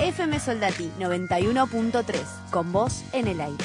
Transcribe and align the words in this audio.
FM 0.00 0.40
Soldati 0.40 0.90
91.3, 0.98 2.16
con 2.50 2.72
voz 2.72 3.04
en 3.12 3.28
el 3.28 3.40
aire. 3.40 3.64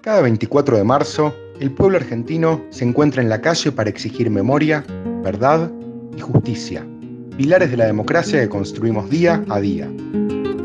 Cada 0.00 0.22
24 0.22 0.76
de 0.76 0.84
marzo, 0.84 1.34
el 1.60 1.70
pueblo 1.70 1.98
argentino 1.98 2.60
se 2.70 2.84
encuentra 2.84 3.22
en 3.22 3.28
la 3.28 3.40
calle 3.40 3.70
para 3.70 3.88
exigir 3.88 4.28
memoria, 4.28 4.84
verdad 5.22 5.70
y 6.16 6.20
justicia, 6.20 6.84
pilares 7.36 7.70
de 7.70 7.76
la 7.76 7.86
democracia 7.86 8.40
que 8.40 8.48
construimos 8.48 9.08
día 9.08 9.44
a 9.48 9.60
día. 9.60 9.88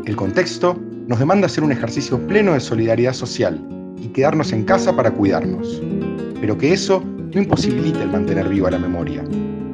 El 0.04 0.16
contexto 0.16 0.78
nos 1.06 1.18
demanda 1.18 1.46
hacer 1.46 1.62
un 1.62 1.72
ejercicio 1.72 2.18
pleno 2.26 2.54
de 2.54 2.60
solidaridad 2.60 3.12
social 3.12 3.60
y 3.98 4.08
quedarnos 4.08 4.52
en 4.52 4.64
casa 4.64 4.94
para 4.94 5.10
cuidarnos, 5.10 5.80
pero 6.40 6.58
que 6.58 6.72
eso 6.72 7.02
no 7.32 7.40
imposibilita 7.40 8.02
el 8.02 8.10
mantener 8.10 8.48
viva 8.48 8.70
la 8.70 8.78
memoria, 8.78 9.22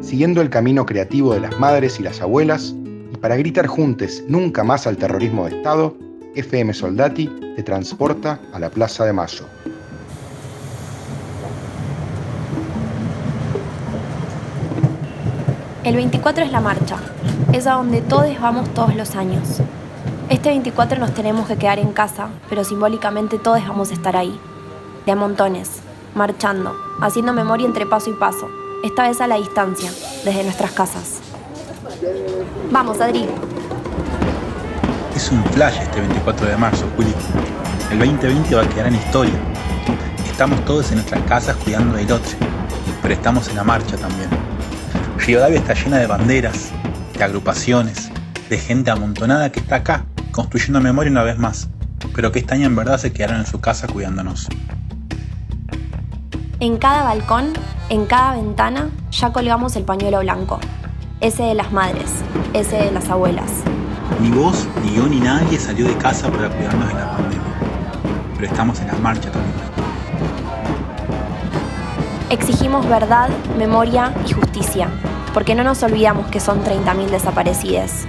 siguiendo 0.03 0.43
el 0.43 0.50
camino 0.50 0.84
creativo 0.84 1.33
de 1.33 1.41
las 1.41 1.59
madres 1.59 1.98
y 1.98 2.02
las 2.02 2.20
abuelas, 2.20 2.74
y 3.12 3.16
para 3.16 3.37
gritar 3.37 3.66
juntos 3.66 4.23
nunca 4.29 4.65
más 4.65 4.87
al 4.87 4.97
terrorismo 4.97 5.48
de 5.48 5.56
Estado, 5.56 5.97
FM 6.34 6.74
Soldati 6.74 7.30
te 7.56 7.62
transporta 7.62 8.41
a 8.52 8.59
la 8.59 8.70
Plaza 8.70 9.05
de 9.05 9.12
Mayo. 9.12 9.45
El 15.84 15.96
24 15.96 16.45
es 16.45 16.52
la 16.52 16.60
marcha, 16.60 16.96
es 17.52 17.66
a 17.66 17.73
donde 17.73 18.01
todos 18.01 18.29
vamos 18.41 18.73
todos 18.73 18.95
los 18.95 19.15
años. 19.15 19.60
Este 20.29 20.48
24 20.48 20.98
nos 20.98 21.12
tenemos 21.12 21.46
que 21.46 21.57
quedar 21.57 21.79
en 21.79 21.93
casa, 21.93 22.29
pero 22.48 22.65
simbólicamente 22.65 23.38
todos 23.38 23.66
vamos 23.66 23.91
a 23.91 23.95
estar 23.95 24.16
ahí, 24.16 24.38
de 25.07 25.15
montones, 25.15 25.80
marchando, 26.15 26.74
haciendo 27.01 27.32
memoria 27.32 27.66
entre 27.66 27.84
paso 27.84 28.10
y 28.10 28.15
paso, 28.15 28.48
esta 28.82 29.09
vez 29.09 29.20
a 29.20 29.27
la 29.27 29.36
distancia, 29.36 29.91
desde 30.24 30.42
nuestras 30.45 30.72
casas. 30.72 31.20
Vamos, 32.70 33.01
Adri. 33.01 33.26
Es 35.15 35.30
un 35.30 35.45
flash 35.46 35.79
este 35.80 36.01
24 36.01 36.46
de 36.46 36.57
marzo, 36.57 36.87
Juli. 36.96 37.15
El 37.90 37.98
2020 37.98 38.54
va 38.54 38.62
a 38.62 38.68
quedar 38.68 38.87
en 38.88 38.95
historia. 38.95 39.34
Estamos 40.26 40.65
todos 40.65 40.90
en 40.90 40.96
nuestras 40.96 41.23
casas 41.24 41.57
cuidando 41.57 41.96
del 41.96 42.10
otro, 42.10 42.32
pero 43.02 43.15
estamos 43.15 43.48
en 43.48 43.57
la 43.57 43.65
marcha 43.65 43.96
también. 43.96 44.30
Rivadavia 45.18 45.59
está 45.59 45.74
llena 45.74 45.98
de 45.98 46.07
banderas, 46.07 46.70
de 47.16 47.23
agrupaciones, 47.23 48.10
de 48.48 48.59
gente 48.59 48.90
amontonada 48.90 49.52
que 49.52 49.60
está 49.60 49.76
acá, 49.76 50.07
construyendo 50.32 50.80
memoria 50.80 51.12
una 51.12 51.23
vez 51.23 51.38
más, 51.38 51.68
pero 52.14 52.32
que 52.32 52.40
este 52.40 52.54
año 52.54 52.66
en 52.66 52.74
verdad 52.74 52.98
se 52.98 53.12
quedaron 53.12 53.40
en 53.40 53.46
su 53.46 53.60
casa 53.60 53.87
cuidándonos. 53.87 54.48
En 56.63 56.77
cada 56.77 57.02
balcón, 57.02 57.55
en 57.88 58.07
cada 58.07 58.35
ventana, 58.35 58.88
ya 59.10 59.32
colgamos 59.32 59.74
el 59.74 59.82
pañuelo 59.82 60.21
blanco. 60.21 60.60
Ese 61.19 61.43
de 61.43 61.57
las 61.57 61.73
madres, 61.73 62.23
ese 62.52 62.77
de 62.77 62.93
las 62.93 63.09
abuelas. 63.09 63.51
Ni 64.21 64.31
vos, 64.31 64.69
ni 64.84 64.94
yo, 64.94 65.09
ni 65.09 65.19
nadie 65.19 65.59
salió 65.59 65.88
de 65.88 65.97
casa 65.97 66.31
para 66.31 66.49
cuidarnos 66.50 66.87
de 66.87 66.94
la 66.94 67.10
pandemia. 67.10 67.41
Pero 68.37 68.47
estamos 68.47 68.78
en 68.78 68.87
la 68.87 68.93
marcha 68.93 69.28
también. 69.32 69.54
Exigimos 72.31 72.88
verdad, 72.88 73.28
memoria 73.59 74.15
y 74.25 74.32
justicia, 74.32 74.88
porque 75.34 75.56
no 75.56 75.65
nos 75.65 75.82
olvidamos 75.82 76.28
que 76.28 76.38
son 76.38 76.62
30.000 76.62 77.06
desaparecidas. 77.10 78.06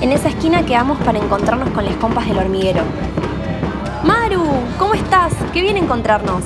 En 0.00 0.12
esa 0.12 0.28
esquina 0.28 0.64
quedamos 0.64 0.96
para 0.98 1.18
encontrarnos 1.18 1.70
con 1.70 1.86
las 1.86 1.96
compas 1.96 2.28
del 2.28 2.38
hormiguero. 2.38 2.84
Maru, 4.04 4.44
¿cómo 4.78 4.94
estás? 4.94 5.32
Qué 5.52 5.60
bien 5.60 5.76
encontrarnos. 5.76 6.44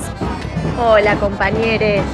Hola 0.82 1.16
compañeros. 1.16 2.06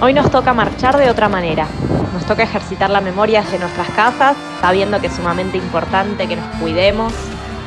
Hoy 0.00 0.12
nos 0.12 0.28
toca 0.28 0.52
marchar 0.52 0.96
de 0.96 1.08
otra 1.08 1.28
manera. 1.28 1.68
Nos 2.12 2.26
toca 2.26 2.42
ejercitar 2.42 2.90
la 2.90 3.00
memoria 3.00 3.42
desde 3.42 3.60
nuestras 3.60 3.88
casas, 3.90 4.36
sabiendo 4.60 5.00
que 5.00 5.06
es 5.06 5.12
sumamente 5.12 5.56
importante 5.56 6.26
que 6.26 6.34
nos 6.34 6.46
cuidemos 6.56 7.12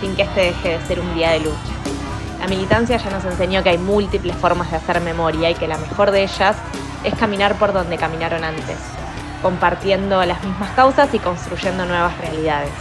sin 0.01 0.13
que 0.17 0.23
este 0.23 0.41
deje 0.41 0.77
de 0.77 0.85
ser 0.87 0.99
un 0.99 1.15
día 1.15 1.29
de 1.29 1.39
lucha. 1.39 1.57
La 2.41 2.47
militancia 2.47 2.97
ya 2.97 3.09
nos 3.11 3.23
enseñó 3.23 3.63
que 3.63 3.69
hay 3.69 3.77
múltiples 3.77 4.35
formas 4.35 4.71
de 4.71 4.75
hacer 4.75 4.99
memoria 4.99 5.49
y 5.49 5.55
que 5.55 5.69
la 5.69 5.77
mejor 5.77 6.11
de 6.11 6.23
ellas 6.23 6.57
es 7.05 7.15
caminar 7.15 7.55
por 7.55 7.71
donde 7.71 7.95
caminaron 7.95 8.43
antes, 8.43 8.77
compartiendo 9.41 10.25
las 10.25 10.43
mismas 10.43 10.71
causas 10.71 11.13
y 11.13 11.19
construyendo 11.19 11.85
nuevas 11.85 12.17
realidades. 12.17 12.71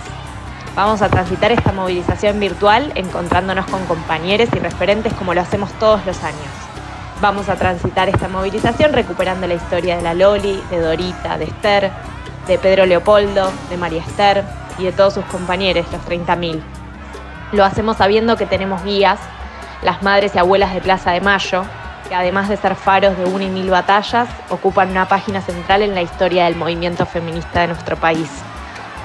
Vamos 0.75 1.02
a 1.02 1.08
transitar 1.08 1.52
esta 1.52 1.70
movilización 1.70 2.41
virtual 2.41 2.91
encontrándonos 2.96 3.66
con 3.66 3.86
compañeros 3.86 4.48
y 4.56 4.58
referentes 4.58 5.14
como 5.14 5.34
lo 5.34 5.41
hacemos 5.41 5.70
todos 5.75 6.04
los 6.04 6.20
años. 6.25 6.71
Vamos 7.22 7.48
a 7.48 7.54
transitar 7.54 8.08
esta 8.08 8.26
movilización 8.26 8.92
recuperando 8.92 9.46
la 9.46 9.54
historia 9.54 9.96
de 9.96 10.02
la 10.02 10.12
Loli, 10.12 10.60
de 10.70 10.80
Dorita, 10.80 11.38
de 11.38 11.44
Esther, 11.44 11.92
de 12.48 12.58
Pedro 12.58 12.84
Leopoldo, 12.84 13.52
de 13.70 13.76
María 13.76 14.02
Esther 14.02 14.44
y 14.76 14.82
de 14.82 14.90
todos 14.90 15.14
sus 15.14 15.24
compañeros, 15.26 15.86
los 15.92 16.04
30.000. 16.04 16.60
Lo 17.52 17.64
hacemos 17.64 17.98
sabiendo 17.98 18.36
que 18.36 18.44
tenemos 18.44 18.82
guías, 18.82 19.20
las 19.82 20.02
madres 20.02 20.34
y 20.34 20.40
abuelas 20.40 20.74
de 20.74 20.80
Plaza 20.80 21.12
de 21.12 21.20
Mayo, 21.20 21.62
que 22.08 22.14
además 22.16 22.48
de 22.48 22.56
ser 22.56 22.74
faros 22.74 23.16
de 23.16 23.24
una 23.26 23.44
y 23.44 23.50
mil 23.50 23.70
batallas, 23.70 24.28
ocupan 24.50 24.90
una 24.90 25.06
página 25.06 25.40
central 25.42 25.82
en 25.82 25.94
la 25.94 26.02
historia 26.02 26.46
del 26.46 26.56
movimiento 26.56 27.06
feminista 27.06 27.60
de 27.60 27.68
nuestro 27.68 27.94
país. 27.96 28.28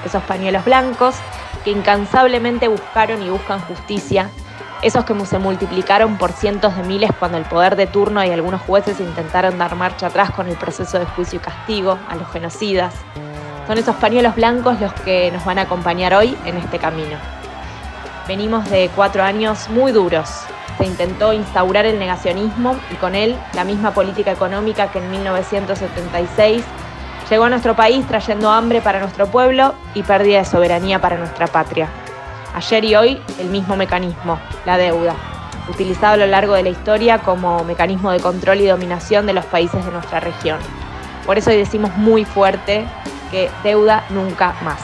Esos 0.04 0.24
pañuelos 0.24 0.64
blancos 0.64 1.14
que 1.62 1.70
incansablemente 1.70 2.66
buscaron 2.66 3.22
y 3.22 3.30
buscan 3.30 3.60
justicia 3.60 4.28
esos 4.82 5.04
que 5.04 5.26
se 5.26 5.38
multiplicaron 5.38 6.18
por 6.18 6.32
cientos 6.32 6.76
de 6.76 6.84
miles 6.84 7.10
cuando 7.18 7.36
el 7.36 7.44
poder 7.44 7.74
de 7.74 7.86
turno 7.86 8.22
y 8.24 8.30
algunos 8.30 8.60
jueces 8.62 9.00
intentaron 9.00 9.58
dar 9.58 9.74
marcha 9.74 10.06
atrás 10.06 10.30
con 10.30 10.46
el 10.46 10.56
proceso 10.56 10.98
de 10.98 11.06
juicio 11.06 11.38
y 11.38 11.42
castigo 11.42 11.98
a 12.08 12.14
los 12.14 12.30
genocidas. 12.30 12.94
Son 13.66 13.76
esos 13.76 13.96
pañuelos 13.96 14.36
blancos 14.36 14.80
los 14.80 14.92
que 14.92 15.30
nos 15.32 15.44
van 15.44 15.58
a 15.58 15.62
acompañar 15.62 16.14
hoy 16.14 16.36
en 16.44 16.56
este 16.56 16.78
camino. 16.78 17.16
Venimos 18.28 18.70
de 18.70 18.88
cuatro 18.94 19.24
años 19.24 19.68
muy 19.68 19.90
duros. 19.90 20.28
Se 20.78 20.86
intentó 20.86 21.32
instaurar 21.32 21.84
el 21.84 21.98
negacionismo 21.98 22.76
y 22.92 22.94
con 22.96 23.16
él 23.16 23.36
la 23.54 23.64
misma 23.64 23.90
política 23.90 24.30
económica 24.30 24.92
que 24.92 25.00
en 25.00 25.10
1976 25.10 26.62
llegó 27.28 27.44
a 27.44 27.50
nuestro 27.50 27.74
país 27.74 28.06
trayendo 28.06 28.48
hambre 28.48 28.80
para 28.80 29.00
nuestro 29.00 29.26
pueblo 29.26 29.74
y 29.94 30.04
pérdida 30.04 30.38
de 30.38 30.44
soberanía 30.44 31.00
para 31.00 31.18
nuestra 31.18 31.48
patria. 31.48 31.88
Ayer 32.58 32.84
y 32.86 32.96
hoy 32.96 33.22
el 33.38 33.50
mismo 33.50 33.76
mecanismo, 33.76 34.36
la 34.66 34.76
deuda, 34.76 35.14
utilizado 35.70 36.14
a 36.14 36.16
lo 36.16 36.26
largo 36.26 36.54
de 36.54 36.64
la 36.64 36.70
historia 36.70 37.18
como 37.18 37.62
mecanismo 37.62 38.10
de 38.10 38.18
control 38.18 38.60
y 38.60 38.66
dominación 38.66 39.26
de 39.26 39.32
los 39.32 39.44
países 39.44 39.84
de 39.86 39.92
nuestra 39.92 40.18
región. 40.18 40.58
Por 41.24 41.38
eso 41.38 41.50
hoy 41.50 41.56
decimos 41.56 41.96
muy 41.96 42.24
fuerte 42.24 42.84
que 43.30 43.48
deuda 43.62 44.02
nunca 44.10 44.56
más. 44.64 44.80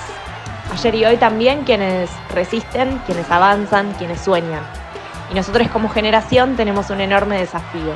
Ayer 0.73 0.95
y 0.95 1.05
hoy 1.05 1.17
también 1.17 1.65
quienes 1.65 2.11
resisten, 2.33 2.99
quienes 3.07 3.29
avanzan, 3.29 3.93
quienes 3.95 4.21
sueñan. 4.21 4.63
Y 5.33 5.35
nosotros 5.35 5.67
como 5.67 5.89
generación 5.89 6.55
tenemos 6.55 6.91
un 6.91 7.01
enorme 7.01 7.39
desafío. 7.39 7.95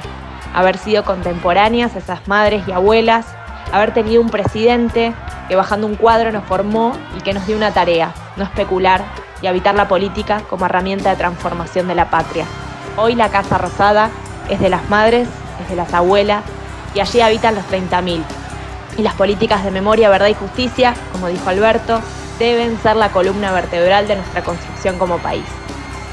Haber 0.54 0.76
sido 0.76 1.04
contemporáneas 1.04 1.94
a 1.94 1.98
esas 2.00 2.26
madres 2.26 2.66
y 2.66 2.72
abuelas, 2.72 3.26
haber 3.70 3.94
tenido 3.94 4.22
un 4.22 4.30
presidente 4.30 5.14
que 5.46 5.54
bajando 5.54 5.86
un 5.86 5.94
cuadro 5.94 6.32
nos 6.32 6.42
formó 6.46 6.94
y 7.16 7.20
que 7.20 7.32
nos 7.32 7.46
dio 7.46 7.56
una 7.56 7.72
tarea, 7.72 8.12
no 8.36 8.42
especular, 8.42 9.04
y 9.42 9.46
habitar 9.46 9.74
la 9.74 9.88
política 9.88 10.42
como 10.48 10.66
herramienta 10.66 11.10
de 11.10 11.16
transformación 11.16 11.88
de 11.88 11.94
la 11.94 12.10
patria. 12.10 12.44
Hoy 12.96 13.14
la 13.14 13.28
Casa 13.28 13.58
Rosada 13.58 14.10
es 14.48 14.60
de 14.60 14.68
las 14.68 14.88
madres, 14.88 15.28
es 15.62 15.68
de 15.68 15.76
las 15.76 15.92
abuelas 15.94 16.42
y 16.94 17.00
allí 17.00 17.20
habitan 17.20 17.54
los 17.54 17.64
30.000. 17.64 18.22
Y 18.96 19.02
las 19.02 19.14
políticas 19.14 19.64
de 19.64 19.70
memoria, 19.70 20.10
verdad 20.10 20.26
y 20.26 20.34
justicia, 20.34 20.94
como 21.12 21.28
dijo 21.28 21.48
Alberto, 21.48 22.00
deben 22.38 22.78
ser 22.82 22.96
la 22.96 23.10
columna 23.10 23.52
vertebral 23.52 24.08
de 24.08 24.16
nuestra 24.16 24.42
construcción 24.42 24.98
como 24.98 25.18
país. 25.18 25.44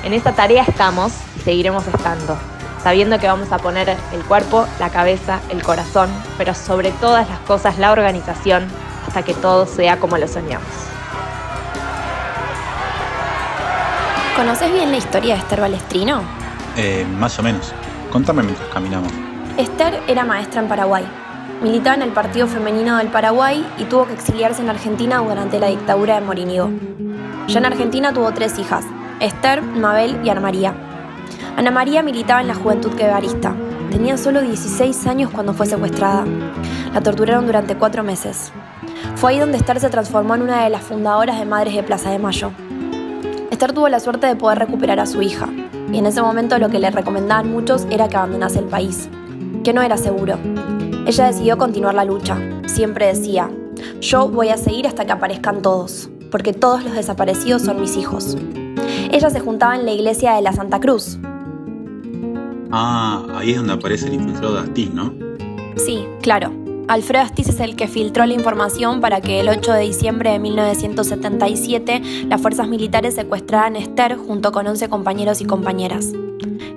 En 0.04 0.14
esta 0.14 0.34
tarea 0.34 0.64
estamos 0.64 1.14
y 1.36 1.40
seguiremos 1.40 1.88
estando, 1.88 2.38
sabiendo 2.84 3.18
que 3.18 3.28
vamos 3.28 3.52
a 3.52 3.58
poner 3.58 3.98
el 4.14 4.24
cuerpo, 4.26 4.68
la 4.80 4.90
cabeza, 4.90 5.40
el 5.50 5.64
corazón, 5.64 6.10
pero 6.38 6.54
sobre 6.54 6.92
todas 6.92 7.28
las 7.28 7.40
cosas 7.40 7.80
la 7.80 7.92
organización 7.92 8.68
hasta 9.08 9.24
que 9.24 9.34
todo 9.34 9.66
sea 9.66 10.00
como 10.00 10.18
lo 10.18 10.28
soñamos. 10.28 10.95
¿Conoces 14.36 14.70
bien 14.74 14.92
la 14.92 14.98
historia 14.98 15.36
de 15.36 15.40
Esther 15.40 15.62
Balestrino? 15.62 16.22
Eh, 16.76 17.06
más 17.18 17.40
o 17.40 17.44
menos. 17.44 17.74
Contame 18.12 18.44
mientras 18.44 18.68
caminamos. 18.68 19.10
Esther 19.56 20.02
era 20.10 20.26
maestra 20.26 20.62
en 20.62 20.68
Paraguay. 20.68 21.06
Militaba 21.64 21.96
en 21.96 22.02
el 22.02 22.10
Partido 22.10 22.46
Femenino 22.46 22.98
del 22.98 23.08
Paraguay 23.08 23.66
y 23.78 23.86
tuvo 23.86 24.06
que 24.06 24.14
exiliarse 24.14 24.62
en 24.62 24.70
Argentina 24.70 25.20
durante 25.20 25.58
la 25.58 25.68
dictadura 25.68 26.16
de 26.16 26.26
Morínigo. 26.26 26.70
Ya 27.48 27.60
en 27.60 27.66
Argentina 27.66 28.12
tuvo 28.12 28.34
tres 28.34 28.60
hijas, 28.60 28.84
Esther, 29.22 29.62
Mabel 29.62 30.20
y 30.22 30.30
Ana 30.30 30.42
María. 30.42 30.74
Ana 31.56 31.72
María 31.72 32.04
militaba 32.04 32.42
en 32.42 32.50
la 32.50 32.56
Juventud 32.56 32.94
Quebarista. 32.94 33.56
Tenía 33.90 34.18
solo 34.18 34.42
16 34.42 35.08
años 35.08 35.32
cuando 35.32 35.54
fue 35.54 35.66
secuestrada. 35.66 36.26
La 36.94 37.00
torturaron 37.00 37.46
durante 37.46 37.78
cuatro 37.78 38.04
meses. 38.04 38.52
Fue 39.16 39.32
ahí 39.32 39.40
donde 39.40 39.58
Esther 39.58 39.80
se 39.80 39.90
transformó 39.90 40.36
en 40.36 40.42
una 40.42 40.66
de 40.66 40.70
las 40.70 40.82
fundadoras 40.82 41.40
de 41.40 41.46
Madres 41.46 41.74
de 41.74 41.84
Plaza 41.84 42.10
de 42.10 42.20
Mayo. 42.20 42.52
Esther 43.56 43.72
tuvo 43.72 43.88
la 43.88 44.02
suerte 44.02 44.28
de 44.28 44.36
poder 44.36 44.60
recuperar 44.60 45.00
a 45.00 45.06
su 45.06 45.22
hija, 45.22 45.48
y 45.90 45.98
en 45.98 46.06
ese 46.06 46.22
momento 46.22 46.60
lo 46.60 46.68
que 46.68 46.78
le 46.78 46.92
recomendaban 46.92 47.50
muchos 47.50 47.88
era 47.90 48.10
que 48.10 48.18
abandonase 48.18 48.60
el 48.60 48.66
país, 48.66 49.08
que 49.64 49.72
no 49.72 49.82
era 49.82 49.96
seguro. 49.96 50.38
Ella 51.08 51.28
decidió 51.28 51.58
continuar 51.58 51.96
la 51.96 52.04
lucha, 52.04 52.38
siempre 52.66 53.08
decía, 53.08 53.50
yo 54.02 54.28
voy 54.28 54.50
a 54.50 54.58
seguir 54.58 54.88
hasta 54.88 55.06
que 55.06 55.14
aparezcan 55.14 55.62
todos, 55.62 56.10
porque 56.32 56.52
todos 56.52 56.84
los 56.84 56.96
desaparecidos 56.96 57.62
son 57.62 57.80
mis 57.80 57.96
hijos. 57.96 58.36
Ella 59.10 59.30
se 59.30 59.40
juntaba 59.40 59.78
en 59.78 59.86
la 59.86 59.94
iglesia 59.94 60.34
de 60.34 60.42
la 60.42 60.52
Santa 60.52 60.82
Cruz. 60.82 61.18
Ah, 62.72 63.26
ahí 63.36 63.52
es 63.52 63.58
donde 63.58 63.72
aparece 63.72 64.08
el 64.08 64.16
infiltrado 64.16 64.56
de 64.56 64.60
Astiz, 64.60 64.94
¿no? 64.94 65.14
Sí, 65.78 66.06
claro. 66.22 66.65
Alfredo 66.88 67.24
Astiz 67.24 67.50
es 67.50 67.60
el 67.60 67.76
que 67.76 67.88
filtró 67.88 68.26
la 68.28 68.34
información 68.34 69.02
para 69.02 69.20
que 69.20 69.40
el 69.40 69.50
8 69.50 69.74
de 69.74 69.82
diciembre 69.82 70.30
de 70.32 70.40
1977 70.40 72.02
las 72.28 72.40
fuerzas 72.40 72.68
militares 72.68 73.16
secuestraran 73.16 73.76
a 73.76 73.80
Esther 73.80 74.18
junto 74.18 74.52
con 74.52 74.68
11 74.68 74.88
compañeros 74.90 75.42
y 75.42 75.46
compañeras. 75.46 76.14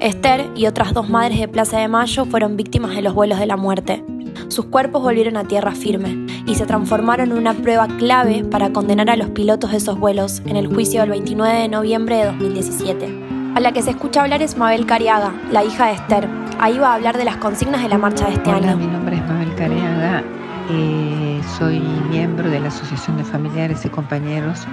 Esther 0.00 0.50
y 0.55 0.66
otras 0.66 0.94
dos 0.94 1.10
madres 1.10 1.38
de 1.38 1.49
Plaza 1.49 1.78
de 1.78 1.88
Mayo 1.88 2.25
fueron 2.25 2.56
víctimas 2.56 2.94
de 2.94 3.02
los 3.02 3.12
vuelos 3.12 3.38
de 3.38 3.46
la 3.46 3.58
muerte. 3.58 4.02
Sus 4.49 4.66
cuerpos 4.66 5.02
volvieron 5.02 5.37
a 5.37 5.44
tierra 5.44 5.72
firme 5.72 6.26
y 6.46 6.54
se 6.54 6.64
transformaron 6.64 7.32
en 7.32 7.38
una 7.38 7.52
prueba 7.52 7.87
clave 7.99 8.44
para 8.44 8.72
condenar 8.72 9.11
a 9.11 9.16
los 9.16 9.28
pilotos 9.31 9.72
de 9.72 9.76
esos 9.76 9.99
vuelos 9.99 10.40
en 10.46 10.56
el 10.56 10.69
juicio 10.69 11.02
del 11.02 11.11
29 11.11 11.54
de 11.54 11.69
noviembre 11.69 12.16
de 12.16 12.25
2017. 12.26 13.27
A 13.58 13.60
la 13.60 13.72
que 13.72 13.82
se 13.82 13.90
escucha 13.90 14.22
hablar 14.22 14.40
es 14.40 14.56
Mabel 14.56 14.87
Cariaga, 14.87 15.34
la 15.50 15.64
hija 15.64 15.87
de 15.87 15.94
Esther. 15.94 16.28
Ahí 16.60 16.78
va 16.78 16.93
a 16.93 16.94
hablar 16.94 17.19
de 17.19 17.25
las 17.25 17.38
consignas 17.38 17.82
de 17.82 17.88
la 17.88 17.99
marcha 17.99 18.26
de 18.26 18.34
este 18.34 18.50
Hola, 18.50 18.70
año. 18.70 18.76
mi 18.76 18.87
nombre 18.87 19.16
es 19.16 19.26
Mabel 19.26 19.52
Cariaga. 19.56 20.22
Eh, 20.70 21.40
soy 21.58 21.81
miembro 22.08 22.49
de 22.49 22.60
la 22.60 22.69
Asociación 22.69 23.16
de 23.16 23.25
Familiares 23.25 23.84
y 23.84 23.88
Compañeros 23.88 24.64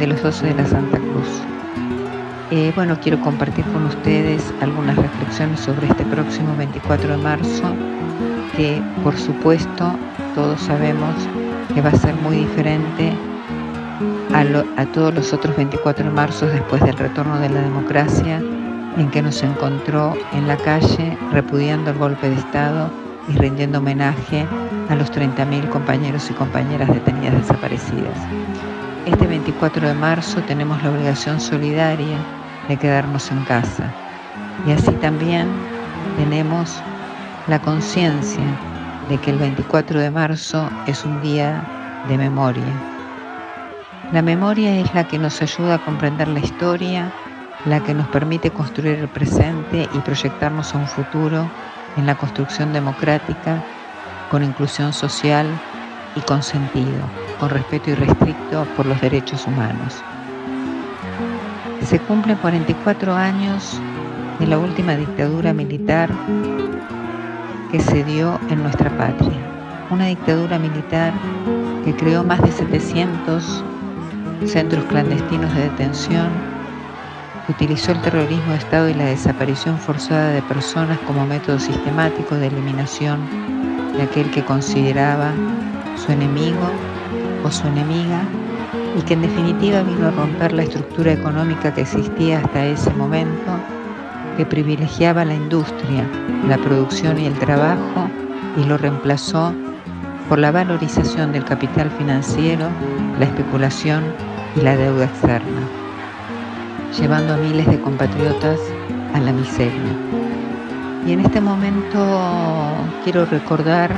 de 0.00 0.08
los 0.08 0.20
12 0.20 0.46
de 0.46 0.54
la 0.54 0.66
Santa 0.66 0.98
Cruz. 0.98 1.28
Eh, 2.50 2.72
bueno, 2.74 2.98
quiero 3.00 3.20
compartir 3.20 3.64
con 3.66 3.86
ustedes 3.86 4.52
algunas 4.60 4.96
reflexiones 4.96 5.60
sobre 5.60 5.86
este 5.86 6.04
próximo 6.04 6.56
24 6.56 7.16
de 7.16 7.22
marzo, 7.22 7.72
que 8.56 8.82
por 9.04 9.16
supuesto 9.16 9.94
todos 10.34 10.60
sabemos 10.60 11.14
que 11.72 11.80
va 11.80 11.90
a 11.90 11.96
ser 11.98 12.16
muy 12.16 12.38
diferente 12.38 13.12
a, 14.34 14.86
todos 14.86 15.14
los 15.14 15.32
otros 15.32 15.56
24 15.56 16.04
de 16.04 16.10
marzo 16.10 16.46
después 16.46 16.82
del 16.82 16.96
retorno 16.96 17.38
de 17.38 17.48
la 17.48 17.60
democracia, 17.60 18.42
en 18.96 19.10
que 19.10 19.22
nos 19.22 19.42
encontró 19.42 20.14
en 20.32 20.48
la 20.48 20.56
calle 20.56 21.16
repudiando 21.32 21.92
el 21.92 21.98
golpe 21.98 22.28
de 22.28 22.36
Estado 22.36 22.90
y 23.28 23.38
rindiendo 23.38 23.78
homenaje 23.78 24.46
a 24.88 24.96
los 24.96 25.12
30.000 25.12 25.68
compañeros 25.68 26.30
y 26.30 26.34
compañeras 26.34 26.88
detenidas 26.92 27.34
desaparecidas. 27.34 28.18
Este 29.06 29.26
24 29.26 29.86
de 29.86 29.94
marzo 29.94 30.40
tenemos 30.42 30.82
la 30.82 30.90
obligación 30.90 31.40
solidaria 31.40 32.18
de 32.68 32.76
quedarnos 32.76 33.30
en 33.30 33.44
casa 33.44 33.92
y 34.66 34.72
así 34.72 34.90
también 34.92 35.48
tenemos 36.16 36.80
la 37.46 37.60
conciencia 37.60 38.44
de 39.08 39.18
que 39.18 39.30
el 39.30 39.38
24 39.38 40.00
de 40.00 40.10
marzo 40.10 40.68
es 40.86 41.04
un 41.04 41.20
día 41.22 41.62
de 42.08 42.18
memoria. 42.18 42.93
La 44.14 44.22
memoria 44.22 44.78
es 44.78 44.94
la 44.94 45.08
que 45.08 45.18
nos 45.18 45.42
ayuda 45.42 45.74
a 45.74 45.84
comprender 45.84 46.28
la 46.28 46.38
historia, 46.38 47.10
la 47.64 47.80
que 47.80 47.94
nos 47.94 48.06
permite 48.06 48.48
construir 48.48 49.00
el 49.00 49.08
presente 49.08 49.88
y 49.92 49.98
proyectarnos 49.98 50.72
a 50.72 50.78
un 50.78 50.86
futuro 50.86 51.50
en 51.96 52.06
la 52.06 52.14
construcción 52.14 52.72
democrática, 52.72 53.60
con 54.30 54.44
inclusión 54.44 54.92
social 54.92 55.48
y 56.14 56.20
con 56.20 56.44
sentido, 56.44 57.10
con 57.40 57.50
respeto 57.50 57.90
irrestricto 57.90 58.64
por 58.76 58.86
los 58.86 59.00
derechos 59.00 59.48
humanos. 59.48 60.00
Se 61.82 61.98
cumplen 61.98 62.36
44 62.36 63.14
años 63.14 63.80
de 64.38 64.46
la 64.46 64.58
última 64.58 64.94
dictadura 64.94 65.52
militar 65.52 66.08
que 67.72 67.80
se 67.80 68.04
dio 68.04 68.38
en 68.48 68.62
nuestra 68.62 68.96
patria. 68.96 69.40
Una 69.90 70.06
dictadura 70.06 70.60
militar 70.60 71.12
que 71.84 71.96
creó 71.96 72.22
más 72.22 72.40
de 72.42 72.52
700 72.52 73.64
centros 74.46 74.84
clandestinos 74.86 75.54
de 75.54 75.62
detención, 75.62 76.30
utilizó 77.48 77.92
el 77.92 78.00
terrorismo 78.00 78.52
de 78.52 78.58
Estado 78.58 78.88
y 78.88 78.94
la 78.94 79.06
desaparición 79.06 79.78
forzada 79.78 80.30
de 80.30 80.42
personas 80.42 80.98
como 81.00 81.26
método 81.26 81.58
sistemático 81.58 82.34
de 82.36 82.48
eliminación 82.48 83.28
de 83.96 84.02
aquel 84.02 84.30
que 84.30 84.44
consideraba 84.44 85.32
su 85.94 86.12
enemigo 86.12 86.70
o 87.44 87.50
su 87.50 87.66
enemiga 87.66 88.22
y 88.98 89.02
que 89.02 89.14
en 89.14 89.22
definitiva 89.22 89.82
vino 89.82 90.08
a 90.08 90.10
romper 90.10 90.52
la 90.52 90.62
estructura 90.62 91.12
económica 91.12 91.72
que 91.74 91.82
existía 91.82 92.40
hasta 92.40 92.66
ese 92.66 92.90
momento, 92.94 93.60
que 94.36 94.46
privilegiaba 94.46 95.24
la 95.24 95.34
industria, 95.34 96.08
la 96.48 96.58
producción 96.58 97.18
y 97.18 97.26
el 97.26 97.38
trabajo 97.38 98.10
y 98.56 98.64
lo 98.64 98.78
reemplazó 98.78 99.54
por 100.28 100.38
la 100.38 100.50
valorización 100.50 101.32
del 101.32 101.44
capital 101.44 101.90
financiero, 101.90 102.68
la 103.18 103.26
especulación 103.26 104.04
y 104.56 104.60
la 104.60 104.76
deuda 104.76 105.04
externa, 105.04 105.60
llevando 106.98 107.34
a 107.34 107.36
miles 107.36 107.66
de 107.66 107.80
compatriotas 107.80 108.58
a 109.14 109.20
la 109.20 109.32
miseria. 109.32 109.92
Y 111.06 111.12
en 111.12 111.20
este 111.20 111.40
momento 111.40 111.98
quiero 113.04 113.26
recordar 113.26 113.90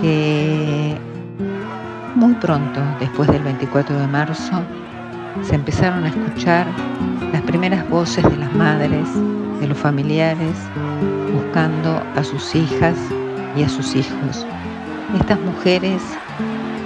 que 0.00 0.96
muy 2.14 2.34
pronto, 2.34 2.80
después 2.98 3.28
del 3.28 3.42
24 3.44 3.96
de 3.96 4.06
marzo, 4.08 4.62
se 5.42 5.54
empezaron 5.54 6.04
a 6.04 6.08
escuchar 6.08 6.66
las 7.32 7.42
primeras 7.42 7.88
voces 7.88 8.24
de 8.24 8.36
las 8.36 8.52
madres, 8.54 9.06
de 9.60 9.68
los 9.68 9.78
familiares, 9.78 10.56
buscando 11.32 12.02
a 12.16 12.24
sus 12.24 12.54
hijas 12.56 12.96
y 13.56 13.62
a 13.62 13.68
sus 13.68 13.94
hijos. 13.94 14.46
Estas 15.14 15.40
mujeres 15.40 16.02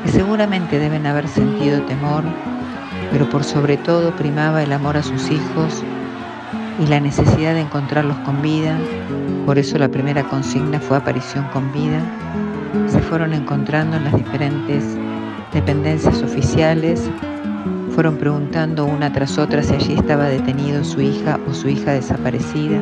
que 0.04 0.10
seguramente 0.10 0.78
deben 0.78 1.06
haber 1.06 1.26
sentido 1.26 1.82
temor, 1.82 2.22
pero 3.10 3.28
por 3.28 3.42
sobre 3.42 3.76
todo 3.76 4.14
primaba 4.14 4.62
el 4.62 4.72
amor 4.72 4.96
a 4.96 5.02
sus 5.02 5.28
hijos 5.28 5.82
y 6.78 6.86
la 6.86 7.00
necesidad 7.00 7.54
de 7.54 7.62
encontrarlos 7.62 8.16
con 8.18 8.40
vida. 8.40 8.78
Por 9.44 9.58
eso 9.58 9.76
la 9.76 9.88
primera 9.88 10.22
consigna 10.28 10.78
fue 10.78 10.98
aparición 10.98 11.46
con 11.52 11.72
vida. 11.72 12.00
Se 12.86 13.00
fueron 13.00 13.32
encontrando 13.34 13.96
en 13.96 14.04
las 14.04 14.14
diferentes 14.14 14.84
dependencias 15.52 16.22
oficiales, 16.22 17.10
fueron 17.90 18.18
preguntando 18.18 18.86
una 18.86 19.12
tras 19.12 19.36
otra 19.36 19.64
si 19.64 19.74
allí 19.74 19.94
estaba 19.94 20.26
detenido 20.26 20.84
su 20.84 21.00
hija 21.00 21.40
o 21.48 21.52
su 21.52 21.68
hija 21.68 21.92
desaparecida 21.92 22.80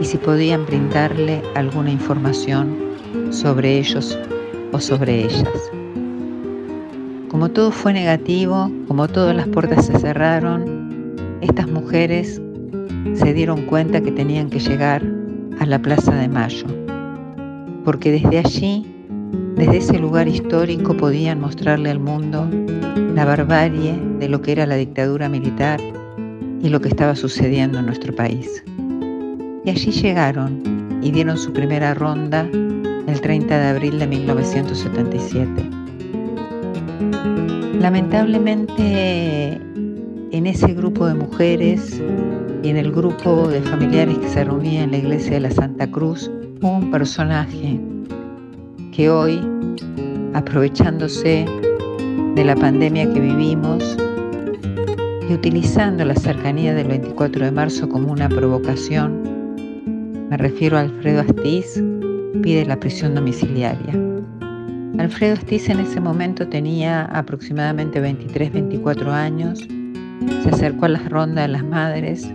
y 0.00 0.04
si 0.04 0.18
podían 0.18 0.66
brindarle 0.66 1.42
alguna 1.54 1.90
información 1.90 2.87
sobre 3.30 3.78
ellos 3.78 4.18
o 4.72 4.80
sobre 4.80 5.24
ellas. 5.24 5.70
Como 7.28 7.50
todo 7.50 7.70
fue 7.70 7.92
negativo, 7.92 8.70
como 8.88 9.06
todas 9.06 9.36
las 9.36 9.46
puertas 9.48 9.86
se 9.86 9.98
cerraron, 9.98 11.16
estas 11.40 11.68
mujeres 11.68 12.40
se 13.14 13.34
dieron 13.34 13.62
cuenta 13.66 14.00
que 14.00 14.12
tenían 14.12 14.50
que 14.50 14.58
llegar 14.58 15.02
a 15.60 15.66
la 15.66 15.78
Plaza 15.78 16.14
de 16.14 16.28
Mayo, 16.28 16.66
porque 17.84 18.12
desde 18.12 18.38
allí, 18.38 18.86
desde 19.56 19.76
ese 19.78 19.98
lugar 19.98 20.26
histórico, 20.28 20.96
podían 20.96 21.40
mostrarle 21.40 21.90
al 21.90 22.00
mundo 22.00 22.48
la 23.14 23.24
barbarie 23.24 23.94
de 24.18 24.28
lo 24.28 24.40
que 24.40 24.52
era 24.52 24.66
la 24.66 24.76
dictadura 24.76 25.28
militar 25.28 25.80
y 26.62 26.68
lo 26.68 26.80
que 26.80 26.88
estaba 26.88 27.14
sucediendo 27.14 27.78
en 27.78 27.86
nuestro 27.86 28.14
país. 28.14 28.64
Y 29.64 29.70
allí 29.70 29.90
llegaron 29.90 30.62
y 31.02 31.10
dieron 31.10 31.36
su 31.36 31.52
primera 31.52 31.94
ronda 31.94 32.48
el 33.08 33.20
30 33.22 33.58
de 33.58 33.66
abril 33.66 33.98
de 33.98 34.06
1977. 34.06 35.48
Lamentablemente, 37.80 39.52
en 40.30 40.46
ese 40.46 40.74
grupo 40.74 41.06
de 41.06 41.14
mujeres 41.14 42.02
y 42.62 42.68
en 42.68 42.76
el 42.76 42.92
grupo 42.92 43.48
de 43.48 43.62
familiares 43.62 44.18
que 44.18 44.28
se 44.28 44.44
reunía 44.44 44.82
en 44.82 44.90
la 44.90 44.98
iglesia 44.98 45.32
de 45.32 45.40
la 45.40 45.50
Santa 45.50 45.90
Cruz, 45.90 46.30
hubo 46.60 46.76
un 46.76 46.90
personaje 46.90 47.80
que 48.92 49.08
hoy, 49.08 49.40
aprovechándose 50.34 51.46
de 52.34 52.44
la 52.44 52.56
pandemia 52.56 53.10
que 53.10 53.20
vivimos 53.20 53.96
y 55.30 55.32
utilizando 55.32 56.04
la 56.04 56.14
cercanía 56.14 56.74
del 56.74 56.88
24 56.88 57.46
de 57.46 57.52
marzo 57.52 57.88
como 57.88 58.12
una 58.12 58.28
provocación, 58.28 59.22
me 60.28 60.36
refiero 60.36 60.76
a 60.76 60.80
Alfredo 60.80 61.20
Astiz, 61.22 61.82
pide 62.42 62.64
la 62.64 62.78
prisión 62.78 63.14
domiciliaria. 63.14 63.94
Alfredo 64.98 65.34
Astiz 65.34 65.68
en 65.68 65.80
ese 65.80 66.00
momento 66.00 66.48
tenía 66.48 67.04
aproximadamente 67.06 68.02
23-24 68.02 69.08
años, 69.10 69.60
se 70.42 70.48
acercó 70.50 70.86
a 70.86 70.88
las 70.88 71.08
rondas 71.08 71.46
de 71.46 71.52
las 71.52 71.64
madres, 71.64 72.28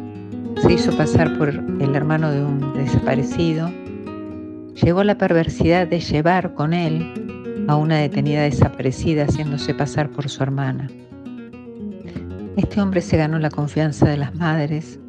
se 0.62 0.74
hizo 0.74 0.96
pasar 0.96 1.38
por 1.38 1.50
el 1.50 1.96
hermano 1.96 2.32
de 2.32 2.44
un 2.44 2.74
desaparecido, 2.74 3.70
llegó 4.82 5.04
la 5.04 5.18
perversidad 5.18 5.88
de 5.88 6.00
llevar 6.00 6.54
con 6.54 6.74
él 6.74 7.66
a 7.68 7.76
una 7.76 7.98
detenida 7.98 8.44
desaparecida 8.44 9.26
haciéndose 9.26 9.74
pasar 9.74 10.10
por 10.10 10.30
su 10.30 10.42
hermana. 10.42 10.90
Este 12.56 12.80
hombre 12.80 13.02
se 13.02 13.18
ganó 13.18 13.40
la 13.40 13.50
confianza 13.50 14.08
de 14.08 14.18
las 14.18 14.36
madres, 14.36 15.00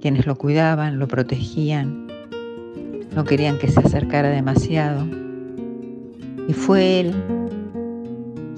quienes 0.00 0.26
lo 0.26 0.36
cuidaban, 0.36 0.98
lo 0.98 1.08
protegían, 1.08 2.06
no 3.14 3.24
querían 3.24 3.58
que 3.58 3.68
se 3.68 3.80
acercara 3.80 4.28
demasiado. 4.30 5.06
Y 6.48 6.52
fue 6.52 7.00
él 7.00 7.14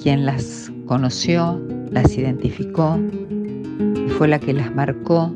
quien 0.02 0.26
las 0.26 0.70
conoció, 0.86 1.60
las 1.90 2.16
identificó 2.16 2.98
y 4.06 4.10
fue 4.10 4.28
la 4.28 4.38
que 4.38 4.52
las 4.52 4.74
marcó 4.74 5.32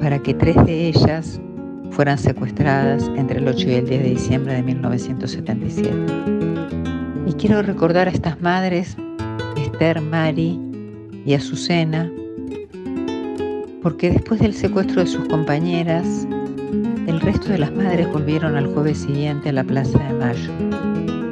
para 0.00 0.18
que 0.18 0.34
tres 0.34 0.56
de 0.64 0.88
ellas 0.88 1.40
fueran 1.90 2.18
secuestradas 2.18 3.10
entre 3.16 3.38
el 3.38 3.48
8 3.48 3.68
y 3.68 3.74
el 3.74 3.88
10 3.88 4.02
de 4.02 4.10
diciembre 4.10 4.54
de 4.54 4.62
1977. 4.62 5.90
Y 7.26 7.32
quiero 7.32 7.62
recordar 7.62 8.08
a 8.08 8.10
estas 8.10 8.40
madres, 8.40 8.96
Esther, 9.56 10.00
Mari 10.00 10.58
y 11.24 11.34
Azucena, 11.34 12.10
porque 13.82 14.10
después 14.10 14.40
del 14.40 14.54
secuestro 14.54 15.00
de 15.02 15.06
sus 15.06 15.26
compañeras, 15.28 16.26
el 17.08 17.20
resto 17.22 17.48
de 17.48 17.58
las 17.58 17.72
madres 17.72 18.12
volvieron 18.12 18.54
al 18.54 18.66
jueves 18.66 18.98
siguiente 18.98 19.48
a 19.48 19.52
la 19.52 19.64
Plaza 19.64 19.98
de 19.98 20.12
Mayo, 20.12 20.52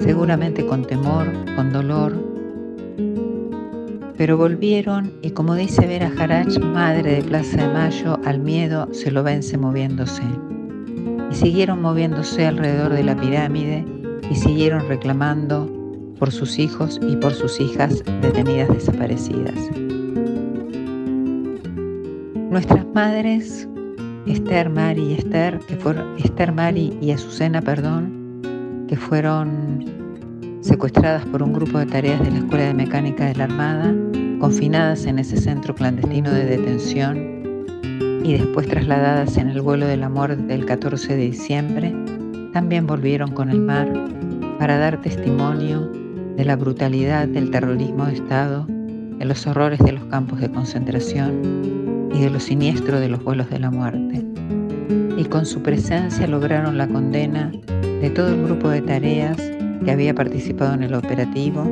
seguramente 0.01 0.65
con 0.65 0.87
temor, 0.87 1.31
con 1.55 1.71
dolor, 1.71 2.19
pero 4.17 4.39
volvieron 4.39 5.13
y 5.21 5.33
como 5.33 5.55
dice 5.55 5.87
Vera 5.87 6.11
Harach, 6.19 6.59
madre 6.59 7.17
de 7.17 7.23
Plaza 7.23 7.59
de 7.59 7.69
Mayo, 7.75 8.19
al 8.25 8.39
miedo 8.39 8.89
se 8.93 9.11
lo 9.11 9.23
vence 9.23 9.59
moviéndose. 9.59 10.23
Y 11.31 11.35
siguieron 11.35 11.83
moviéndose 11.83 12.47
alrededor 12.47 12.95
de 12.95 13.05
la 13.05 13.15
pirámide 13.15 13.85
y 14.31 14.35
siguieron 14.35 14.89
reclamando 14.89 15.71
por 16.19 16.33
sus 16.33 16.59
hijos 16.59 16.99
y 17.07 17.17
por 17.17 17.35
sus 17.35 17.61
hijas 17.61 18.03
detenidas 18.23 18.71
desaparecidas. 18.71 19.71
Nuestras 22.49 22.87
madres, 22.95 23.69
Esther, 24.27 24.71
Mari 24.71 25.03
y 25.03 25.15
Esther, 25.15 25.61
que 25.61 25.77
fueron 25.77 26.19
Esther, 26.19 26.53
Mari 26.53 26.99
y 27.01 27.13
Azucena, 27.13 27.63
perdón, 27.63 28.85
que 28.89 28.97
fueron 28.97 29.85
secuestradas 30.61 31.25
por 31.27 31.45
un 31.45 31.53
grupo 31.53 31.79
de 31.79 31.87
tareas 31.87 32.21
de 32.23 32.33
la 32.33 32.39
Escuela 32.39 32.65
de 32.65 32.75
Mecánica 32.75 33.27
de 33.27 33.37
la 33.37 33.45
Armada, 33.45 33.95
confinadas 34.41 35.07
en 35.07 35.21
ese 35.21 35.37
centro 35.37 35.75
clandestino 35.75 36.31
de 36.33 36.45
detención 36.45 37.17
y 38.25 38.33
después 38.33 38.67
trasladadas 38.67 39.37
en 39.37 39.49
el 39.49 39.61
vuelo 39.61 39.87
de 39.87 39.97
la 39.97 40.09
muerte 40.09 40.43
del 40.43 40.67
14 40.67 41.17
de 41.17 41.23
diciembre, 41.23 41.95
también 42.53 42.87
volvieron 42.87 43.31
con 43.31 43.49
el 43.49 43.61
mar 43.61 43.89
para 44.59 44.77
dar 44.79 45.01
testimonio 45.01 45.89
de 46.37 46.45
la 46.45 46.57
brutalidad 46.57 47.29
del 47.29 47.53
terrorismo 47.53 48.07
de 48.07 48.15
Estado, 48.15 48.67
de 48.69 49.25
los 49.25 49.47
horrores 49.47 49.79
de 49.79 49.93
los 49.93 50.05
campos 50.07 50.41
de 50.41 50.51
concentración 50.51 51.76
de 52.21 52.31
lo 52.31 52.41
siniestro 52.41 53.01
de 53.01 53.09
los 53.09 53.23
vuelos 53.23 53.51
de 53.51 53.59
la 53.59 53.71
muerte. 53.71 54.25
Y 55.17 55.25
con 55.25 55.47
su 55.47 55.63
presencia 55.63 56.27
lograron 56.27 56.79
la 56.79 56.87
condena 56.87 57.53
de 58.01 58.11
todo 58.11 58.29
el 58.29 58.45
grupo 58.45 58.69
de 58.69 58.83
tareas 58.83 59.37
que 59.85 59.91
había 59.91 60.15
participado 60.15 60.75
en 60.75 60.83
el 60.83 60.95
operativo 60.95 61.65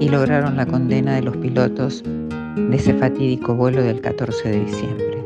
y 0.00 0.08
lograron 0.08 0.56
la 0.56 0.66
condena 0.66 1.14
de 1.14 1.22
los 1.22 1.36
pilotos 1.36 2.02
de 2.04 2.76
ese 2.76 2.94
fatídico 2.94 3.54
vuelo 3.54 3.82
del 3.82 4.00
14 4.00 4.48
de 4.48 4.64
diciembre. 4.64 5.22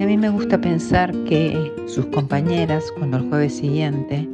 a 0.00 0.06
mí 0.06 0.16
me 0.16 0.30
gusta 0.30 0.60
pensar 0.60 1.12
que 1.24 1.72
sus 1.86 2.06
compañeras, 2.06 2.84
cuando 2.98 3.18
el 3.18 3.28
jueves 3.28 3.56
siguiente 3.56 4.28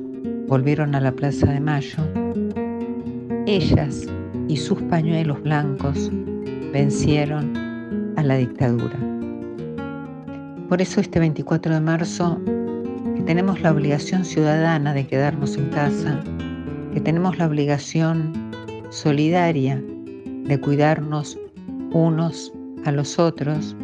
volvieron 0.47 0.95
a 0.95 1.01
la 1.01 1.13
Plaza 1.13 1.47
de 1.47 1.61
Mayo, 1.61 2.03
ellas 3.47 4.07
y 4.49 4.57
sus 4.57 4.81
pañuelos 4.83 5.43
blancos 5.43 6.11
vencieron 6.73 7.66
la 8.29 8.37
dictadura. 8.37 8.97
Por 10.69 10.83
eso 10.83 11.01
este 11.01 11.19
24 11.19 11.75
de 11.75 11.81
marzo, 11.81 12.41
que 13.15 13.23
tenemos 13.23 13.61
la 13.61 13.73
obligación 13.73 14.25
ciudadana 14.25 14.93
de 14.93 15.07
quedarnos 15.07 15.57
en 15.57 15.69
casa, 15.71 16.21
que 16.93 17.01
tenemos 17.01 17.39
la 17.39 17.47
obligación 17.47 18.33
solidaria 18.91 19.83
de 20.45 20.61
cuidarnos 20.61 21.39
unos 21.93 22.53
a 22.85 22.93
los 22.93 23.19
otros, 23.19 23.77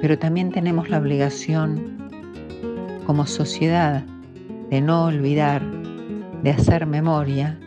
pero 0.00 0.18
también 0.18 0.50
tenemos 0.50 0.88
la 0.88 0.98
obligación 0.98 1.98
como 3.06 3.26
sociedad 3.26 4.04
de 4.70 4.80
no 4.80 5.06
olvidar, 5.06 5.62
de 6.42 6.50
hacer 6.50 6.86
memoria 6.86 7.58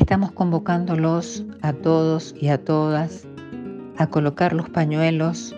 Estamos 0.00 0.30
convocándolos 0.30 1.44
a 1.60 1.72
todos 1.72 2.34
y 2.40 2.48
a 2.48 2.64
todas 2.64 3.26
a 3.98 4.06
colocar 4.06 4.52
los 4.52 4.70
pañuelos 4.70 5.54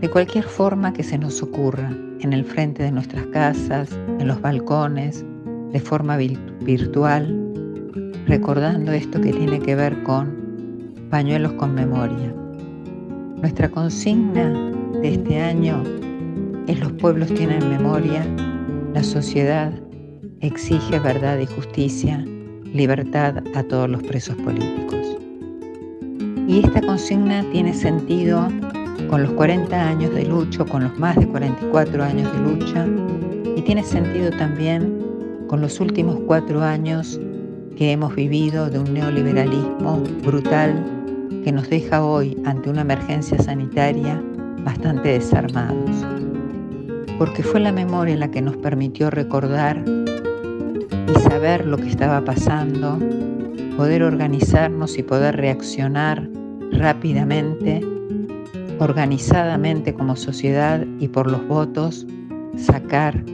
de 0.00 0.08
cualquier 0.08 0.44
forma 0.44 0.92
que 0.92 1.02
se 1.02 1.18
nos 1.18 1.42
ocurra, 1.42 1.90
en 2.20 2.32
el 2.32 2.44
frente 2.44 2.82
de 2.82 2.92
nuestras 2.92 3.26
casas, 3.26 3.90
en 4.18 4.28
los 4.28 4.40
balcones, 4.40 5.24
de 5.72 5.80
forma 5.80 6.16
virtual, 6.16 7.36
recordando 8.26 8.92
esto 8.92 9.20
que 9.20 9.32
tiene 9.32 9.58
que 9.58 9.74
ver 9.74 10.02
con 10.04 10.32
pañuelos 11.10 11.52
con 11.54 11.74
memoria. 11.74 12.34
Nuestra 13.36 13.68
consigna 13.68 14.52
de 15.00 15.14
este 15.14 15.40
año 15.40 15.82
es 16.68 16.78
los 16.80 16.92
pueblos 16.92 17.34
tienen 17.34 17.68
memoria, 17.68 18.24
la 18.94 19.02
sociedad 19.02 19.72
exige 20.40 20.98
verdad 21.00 21.38
y 21.38 21.46
justicia 21.46 22.24
libertad 22.72 23.42
a 23.54 23.62
todos 23.64 23.90
los 23.90 24.02
presos 24.02 24.36
políticos. 24.36 25.16
Y 26.46 26.60
esta 26.64 26.80
consigna 26.82 27.42
tiene 27.52 27.72
sentido 27.72 28.48
con 29.08 29.22
los 29.22 29.32
40 29.32 29.88
años 29.88 30.14
de 30.14 30.24
lucha, 30.26 30.64
con 30.64 30.84
los 30.84 30.98
más 30.98 31.16
de 31.16 31.26
44 31.26 32.02
años 32.02 32.32
de 32.32 32.38
lucha, 32.38 32.86
y 33.56 33.62
tiene 33.62 33.82
sentido 33.82 34.30
también 34.30 35.04
con 35.48 35.60
los 35.60 35.80
últimos 35.80 36.18
cuatro 36.26 36.62
años 36.62 37.20
que 37.76 37.92
hemos 37.92 38.14
vivido 38.14 38.68
de 38.70 38.78
un 38.78 38.92
neoliberalismo 38.92 40.02
brutal 40.24 40.84
que 41.44 41.52
nos 41.52 41.68
deja 41.68 42.04
hoy 42.04 42.36
ante 42.44 42.70
una 42.70 42.82
emergencia 42.82 43.38
sanitaria 43.38 44.22
bastante 44.64 45.10
desarmados. 45.10 45.90
Porque 47.18 47.42
fue 47.42 47.60
la 47.60 47.72
memoria 47.72 48.16
la 48.16 48.30
que 48.30 48.42
nos 48.42 48.56
permitió 48.56 49.10
recordar 49.10 49.84
y 49.86 51.20
saber 51.20 51.66
lo 51.66 51.76
que 51.76 51.88
estaba 51.88 52.24
pasando, 52.24 52.98
poder 53.76 54.02
organizarnos 54.02 54.98
y 54.98 55.02
poder 55.02 55.36
reaccionar 55.36 56.28
rápidamente, 56.72 57.80
organizadamente 58.78 59.94
como 59.94 60.16
sociedad 60.16 60.84
y 60.98 61.08
por 61.08 61.30
los 61.30 61.46
votos, 61.46 62.06
sacar, 62.56 63.24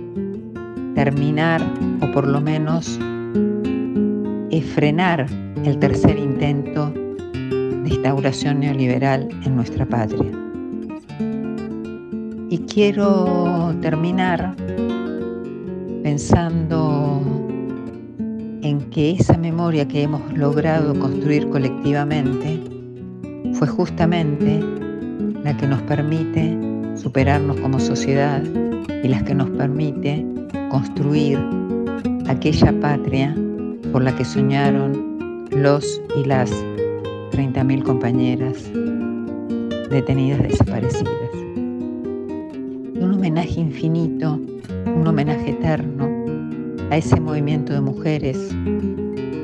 terminar 0.94 1.62
o 2.02 2.12
por 2.12 2.26
lo 2.26 2.40
menos 2.40 2.98
frenar 4.62 5.26
el 5.64 5.78
tercer 5.78 6.18
intento 6.18 6.90
de 6.90 7.88
instauración 7.88 8.60
neoliberal 8.60 9.28
en 9.44 9.56
nuestra 9.56 9.86
patria. 9.86 10.30
Y 12.48 12.58
quiero 12.60 13.74
terminar 13.80 14.54
pensando 16.02 16.89
que 18.90 19.12
esa 19.12 19.36
memoria 19.36 19.86
que 19.86 20.02
hemos 20.02 20.20
logrado 20.32 20.98
construir 20.98 21.48
colectivamente 21.48 22.60
fue 23.54 23.68
justamente 23.68 24.60
la 25.44 25.56
que 25.56 25.66
nos 25.66 25.80
permite 25.82 26.58
superarnos 26.96 27.58
como 27.60 27.78
sociedad 27.78 28.42
y 29.02 29.08
la 29.08 29.22
que 29.24 29.34
nos 29.34 29.50
permite 29.50 30.24
construir 30.70 31.38
aquella 32.28 32.72
patria 32.80 33.34
por 33.92 34.02
la 34.02 34.14
que 34.14 34.24
soñaron 34.24 35.46
los 35.50 36.00
y 36.16 36.24
las 36.24 36.50
30.000 37.32 37.82
compañeras 37.82 38.70
detenidas 39.90 40.42
desaparecidas. 40.42 41.34
Un 42.94 43.12
homenaje 43.14 43.60
infinito, 43.60 44.38
un 44.94 45.06
homenaje 45.06 45.50
eterno 45.50 46.09
a 46.90 46.96
ese 46.96 47.20
movimiento 47.20 47.72
de 47.72 47.80
mujeres 47.80 48.36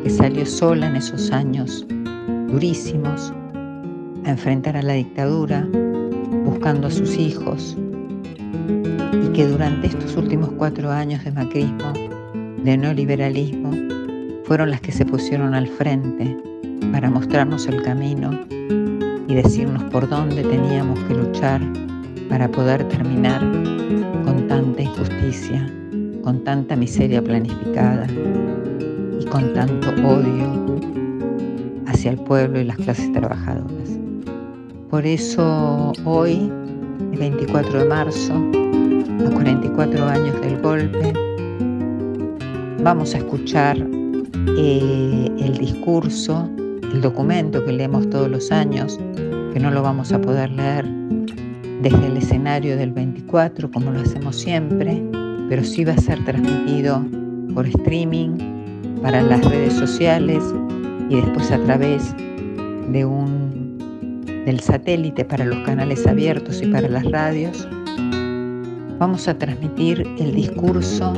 que 0.03 0.11
salió 0.11 0.45
sola 0.45 0.89
en 0.89 0.97
esos 0.97 1.31
años 1.31 1.87
durísimos 2.49 3.33
a 4.25 4.31
enfrentar 4.31 4.77
a 4.77 4.83
la 4.83 4.95
dictadura 4.95 5.67
buscando 6.45 6.89
a 6.89 6.91
sus 6.91 7.17
hijos 7.17 7.77
y 9.13 9.29
que 9.33 9.47
durante 9.47 9.87
estos 9.87 10.17
últimos 10.17 10.51
cuatro 10.59 10.91
años 10.91 11.25
de 11.25 11.31
macrismo, 11.31 11.93
de 12.65 12.77
neoliberalismo, 12.77 13.71
fueron 14.45 14.71
las 14.71 14.81
que 14.81 14.91
se 14.91 15.05
pusieron 15.05 15.55
al 15.55 15.69
frente 15.69 16.37
para 16.91 17.11
mostrarnos 17.11 17.67
el 17.69 17.81
camino 17.83 18.31
y 19.29 19.35
decirnos 19.35 19.85
por 19.85 20.09
dónde 20.09 20.43
teníamos 20.43 20.99
que 21.05 21.15
luchar 21.15 21.61
para 22.29 22.49
poder 22.49 22.87
terminar 22.89 23.41
con 24.25 24.49
tanta 24.49 24.83
injusticia 24.83 25.71
con 26.27 26.43
tanta 26.43 26.75
miseria 26.75 27.23
planificada 27.23 28.05
y 29.21 29.25
con 29.27 29.55
tanto 29.55 29.91
odio 30.05 30.77
hacia 31.87 32.11
el 32.11 32.19
pueblo 32.19 32.61
y 32.61 32.65
las 32.65 32.77
clases 32.79 33.13
trabajadoras. 33.13 33.97
Por 34.91 35.07
eso 35.07 35.93
hoy, 36.05 36.51
el 37.13 37.19
24 37.21 37.79
de 37.79 37.85
marzo, 37.85 38.35
a 39.25 39.31
44 39.31 40.05
años 40.05 40.41
del 40.41 40.61
golpe, 40.61 41.13
vamos 42.83 43.15
a 43.15 43.19
escuchar 43.19 43.79
eh, 44.59 45.31
el 45.39 45.59
discurso, 45.59 46.51
el 46.93 47.03
documento 47.03 47.65
que 47.65 47.71
leemos 47.71 48.11
todos 48.11 48.29
los 48.29 48.51
años, 48.51 48.99
que 49.53 49.61
no 49.61 49.71
lo 49.71 49.81
vamos 49.81 50.11
a 50.11 50.21
poder 50.21 50.51
leer 50.51 50.87
desde 51.83 52.05
el 52.05 52.17
escenario 52.17 52.77
del 52.77 52.91
24 52.91 53.71
como 53.71 53.93
lo 53.93 54.01
hacemos 54.01 54.35
siempre, 54.35 55.05
pero 55.49 55.63
sí 55.65 55.85
va 55.85 55.93
a 55.93 55.99
ser 55.99 56.25
transmitido 56.25 57.05
por 57.55 57.67
streaming 57.67 58.57
para 59.03 59.23
las 59.23 59.45
redes 59.45 59.75
sociales 59.75 60.43
y 61.09 61.17
después 61.17 61.51
a 61.51 61.59
través 61.65 62.15
de 62.91 63.05
un 63.05 63.47
del 64.45 64.61
satélite 64.61 65.25
para 65.25 65.45
los 65.45 65.59
canales 65.67 66.07
abiertos 66.07 66.63
y 66.63 66.67
para 66.69 66.89
las 66.89 67.05
radios. 67.11 67.69
Vamos 68.99 69.27
a 69.27 69.37
transmitir 69.37 70.07
el 70.19 70.35
discurso, 70.35 71.13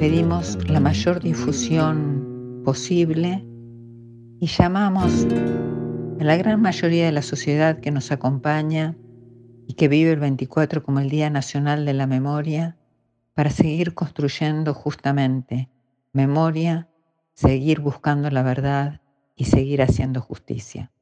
pedimos 0.00 0.58
la 0.68 0.80
mayor 0.80 1.20
difusión 1.20 2.62
posible 2.64 3.44
y 4.40 4.46
llamamos 4.46 5.26
a 6.20 6.24
la 6.24 6.36
gran 6.36 6.60
mayoría 6.60 7.06
de 7.06 7.12
la 7.12 7.22
sociedad 7.22 7.78
que 7.78 7.92
nos 7.92 8.10
acompaña 8.10 8.96
y 9.68 9.74
que 9.74 9.86
vive 9.86 10.12
el 10.12 10.20
24 10.20 10.82
como 10.82 10.98
el 10.98 11.08
Día 11.08 11.30
Nacional 11.30 11.84
de 11.84 11.94
la 11.94 12.08
Memoria 12.08 12.79
para 13.40 13.48
seguir 13.48 13.94
construyendo 13.94 14.74
justamente 14.74 15.70
memoria, 16.12 16.90
seguir 17.32 17.80
buscando 17.80 18.28
la 18.28 18.42
verdad 18.42 19.00
y 19.34 19.46
seguir 19.46 19.80
haciendo 19.80 20.20
justicia. 20.20 20.92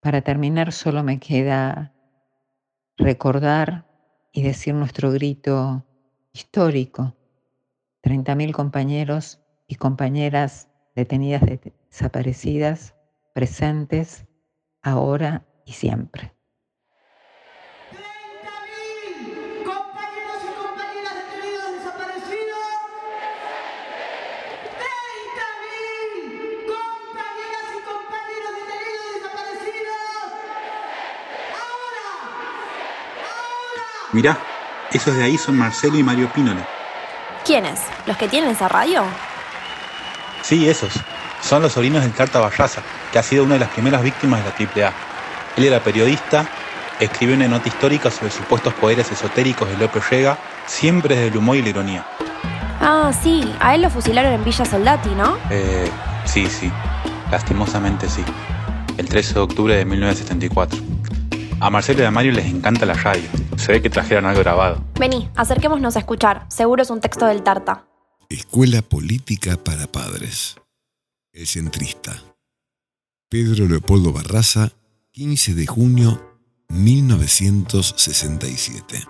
Para 0.00 0.22
terminar, 0.22 0.72
solo 0.72 1.04
me 1.04 1.20
queda 1.20 1.94
recordar 2.96 3.86
y 4.32 4.42
decir 4.42 4.74
nuestro 4.74 5.12
grito 5.12 5.86
histórico. 6.32 7.14
30.000 8.02 8.52
compañeros 8.52 9.38
y 9.68 9.76
compañeras 9.76 10.68
detenidas, 10.96 11.42
desaparecidas, 11.88 12.96
presentes, 13.34 14.26
ahora 14.82 15.46
y 15.64 15.74
siempre. 15.74 16.35
Mirá, 34.16 34.38
esos 34.94 35.14
de 35.14 35.24
ahí 35.24 35.36
son 35.36 35.58
Marcelo 35.58 35.98
y 35.98 36.02
Mario 36.02 36.30
Pínole. 36.32 36.64
¿Quiénes? 37.44 37.80
¿Los 38.06 38.16
que 38.16 38.28
tienen 38.28 38.48
esa 38.48 38.66
radio? 38.66 39.02
Sí, 40.40 40.66
esos. 40.66 40.90
Son 41.42 41.60
los 41.60 41.72
sobrinos 41.72 42.02
del 42.02 42.14
Carta 42.14 42.40
Barraza, 42.40 42.80
que 43.12 43.18
ha 43.18 43.22
sido 43.22 43.44
una 43.44 43.56
de 43.56 43.60
las 43.60 43.68
primeras 43.68 44.02
víctimas 44.02 44.42
de 44.42 44.64
la 44.64 44.86
AAA. 44.86 44.92
Él 45.58 45.64
era 45.64 45.80
periodista, 45.80 46.46
escribió 46.98 47.36
una 47.36 47.46
nota 47.46 47.68
histórica 47.68 48.10
sobre 48.10 48.30
supuestos 48.30 48.72
poderes 48.72 49.12
esotéricos 49.12 49.68
de 49.68 49.76
López 49.76 50.08
Rega, 50.08 50.38
siempre 50.64 51.14
desde 51.14 51.28
el 51.28 51.36
humor 51.36 51.56
y 51.58 51.62
la 51.62 51.68
ironía. 51.68 52.06
Ah, 52.80 53.12
sí, 53.12 53.54
a 53.60 53.74
él 53.74 53.82
lo 53.82 53.90
fusilaron 53.90 54.32
en 54.32 54.42
Villa 54.42 54.64
Soldati, 54.64 55.10
¿no? 55.10 55.36
Eh, 55.50 55.90
sí, 56.24 56.46
sí, 56.46 56.72
lastimosamente 57.30 58.08
sí. 58.08 58.24
El 58.96 59.10
13 59.10 59.34
de 59.34 59.40
octubre 59.40 59.76
de 59.76 59.84
1974. 59.84 60.85
A 61.66 61.70
Marcelo 61.70 62.00
y 62.00 62.04
a 62.04 62.12
Mario 62.12 62.30
les 62.30 62.46
encanta 62.46 62.86
la 62.86 62.94
radio. 62.94 63.28
Se 63.56 63.72
ve 63.72 63.82
que 63.82 63.90
trajeron 63.90 64.24
algo 64.24 64.38
grabado. 64.38 64.84
Vení, 65.00 65.28
acerquémonos 65.34 65.96
a 65.96 65.98
escuchar. 65.98 66.46
Seguro 66.48 66.80
es 66.80 66.90
un 66.90 67.00
texto 67.00 67.26
del 67.26 67.42
Tarta. 67.42 67.88
Escuela 68.28 68.82
Política 68.82 69.56
para 69.56 69.88
Padres. 69.88 70.54
El 71.32 71.48
centrista. 71.48 72.22
Pedro 73.28 73.66
Leopoldo 73.66 74.12
Barraza, 74.12 74.70
15 75.10 75.56
de 75.56 75.66
junio 75.66 76.38
1967. 76.68 79.04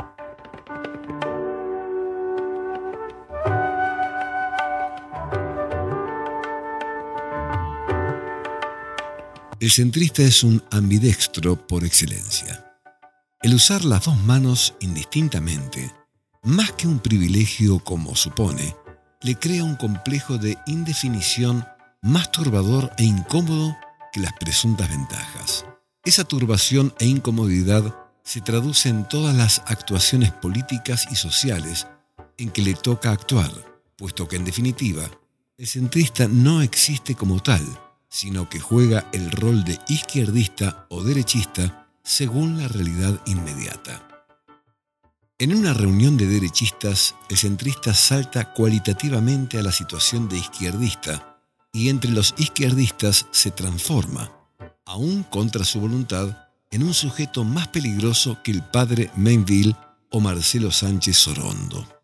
El 9.67 9.73
centrista 9.73 10.23
es 10.23 10.45
un 10.45 10.63
ambidextro 10.71 11.67
por 11.67 11.83
excelencia. 11.83 12.73
El 13.43 13.53
usar 13.53 13.85
las 13.85 14.05
dos 14.05 14.17
manos 14.17 14.75
indistintamente, 14.79 15.93
más 16.45 16.71
que 16.71 16.87
un 16.87 17.01
privilegio 17.01 17.81
como 17.81 18.15
supone, 18.15 18.77
le 19.23 19.35
crea 19.35 19.65
un 19.65 19.75
complejo 19.75 20.39
de 20.39 20.57
indefinición 20.69 21.67
más 22.01 22.31
turbador 22.31 22.93
e 22.97 23.03
incómodo 23.03 23.77
que 24.13 24.21
las 24.21 24.35
presuntas 24.35 24.89
ventajas. 24.89 25.65
Esa 26.05 26.23
turbación 26.23 26.95
e 27.01 27.07
incomodidad 27.07 27.93
se 28.23 28.41
traduce 28.41 28.89
en 28.89 29.09
todas 29.09 29.35
las 29.35 29.63
actuaciones 29.67 30.31
políticas 30.31 31.09
y 31.11 31.17
sociales 31.17 31.89
en 32.39 32.51
que 32.51 32.63
le 32.63 32.75
toca 32.75 33.11
actuar, 33.11 33.51
puesto 33.97 34.29
que 34.29 34.37
en 34.37 34.45
definitiva, 34.45 35.11
el 35.59 35.67
centrista 35.67 36.29
no 36.29 36.63
existe 36.63 37.17
como 37.17 37.43
tal, 37.43 37.65
sino 38.17 38.49
que 38.49 38.61
juega 38.61 39.11
el 39.13 39.31
rol 39.31 39.63
de 39.63 39.79
izquierdista 39.89 40.87
o 40.89 41.03
derechista 41.03 41.87
según 42.03 42.57
la 42.57 42.67
realidad 42.67 43.21
inmediata. 43.27 44.09
En 45.39 45.55
una 45.55 45.75
reunión 45.75 46.17
de 46.17 46.27
derechistas, 46.27 47.15
el 47.29 47.37
centrista 47.37 47.93
salta 47.93 48.55
cualitativamente 48.55 49.59
a 49.59 49.63
la 49.63 49.71
situación 49.71 50.31
de 50.31 50.39
izquierdista 50.39 51.43
y 51.75 51.91
entre 51.91 52.11
los 52.11 52.35
izquierdistas 52.39 53.27
se 53.33 53.51
transforma, 53.51 54.33
aún 54.87 55.23
contra 55.25 55.63
su 55.63 55.79
voluntad, 55.79 56.49
en 56.71 56.85
un 56.85 56.95
sujeto 56.95 57.45
más 57.45 57.69
peligroso 57.69 58.39
que 58.43 58.51
el 58.51 58.63
padre 58.63 59.11
Mainville 59.15 59.77
o 60.11 60.21
Marcelo 60.21 60.71
Sánchez 60.71 61.19
Sorondo. 61.19 61.96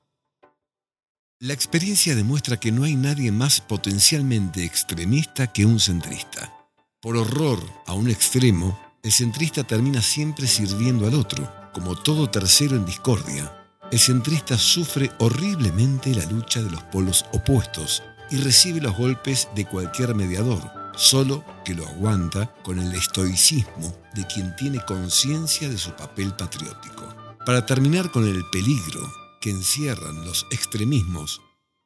La 1.44 1.54
experiencia 1.54 2.14
demuestra 2.14 2.56
que 2.56 2.70
no 2.70 2.84
hay 2.84 2.94
nadie 2.94 3.32
más 3.32 3.60
potencialmente 3.60 4.62
extremista 4.62 5.48
que 5.48 5.66
un 5.66 5.80
centrista. 5.80 6.54
Por 7.00 7.16
horror 7.16 7.58
a 7.88 7.94
un 7.94 8.08
extremo, 8.08 8.78
el 9.02 9.10
centrista 9.10 9.64
termina 9.64 10.00
siempre 10.02 10.46
sirviendo 10.46 11.04
al 11.04 11.14
otro, 11.14 11.52
como 11.72 11.96
todo 11.96 12.30
tercero 12.30 12.76
en 12.76 12.86
discordia. 12.86 13.52
El 13.90 13.98
centrista 13.98 14.56
sufre 14.56 15.10
horriblemente 15.18 16.14
la 16.14 16.24
lucha 16.26 16.62
de 16.62 16.70
los 16.70 16.84
polos 16.84 17.24
opuestos 17.32 18.04
y 18.30 18.36
recibe 18.36 18.80
los 18.80 18.96
golpes 18.96 19.48
de 19.56 19.64
cualquier 19.64 20.14
mediador, 20.14 20.62
solo 20.94 21.44
que 21.64 21.74
lo 21.74 21.88
aguanta 21.88 22.54
con 22.62 22.78
el 22.78 22.94
estoicismo 22.94 23.92
de 24.14 24.24
quien 24.28 24.54
tiene 24.54 24.78
conciencia 24.84 25.68
de 25.68 25.76
su 25.76 25.90
papel 25.96 26.34
patriótico. 26.34 27.16
Para 27.44 27.66
terminar 27.66 28.12
con 28.12 28.28
el 28.28 28.44
peligro 28.52 29.21
que 29.42 29.50
encierran 29.50 30.24
los 30.24 30.46
extremismos, 30.50 31.42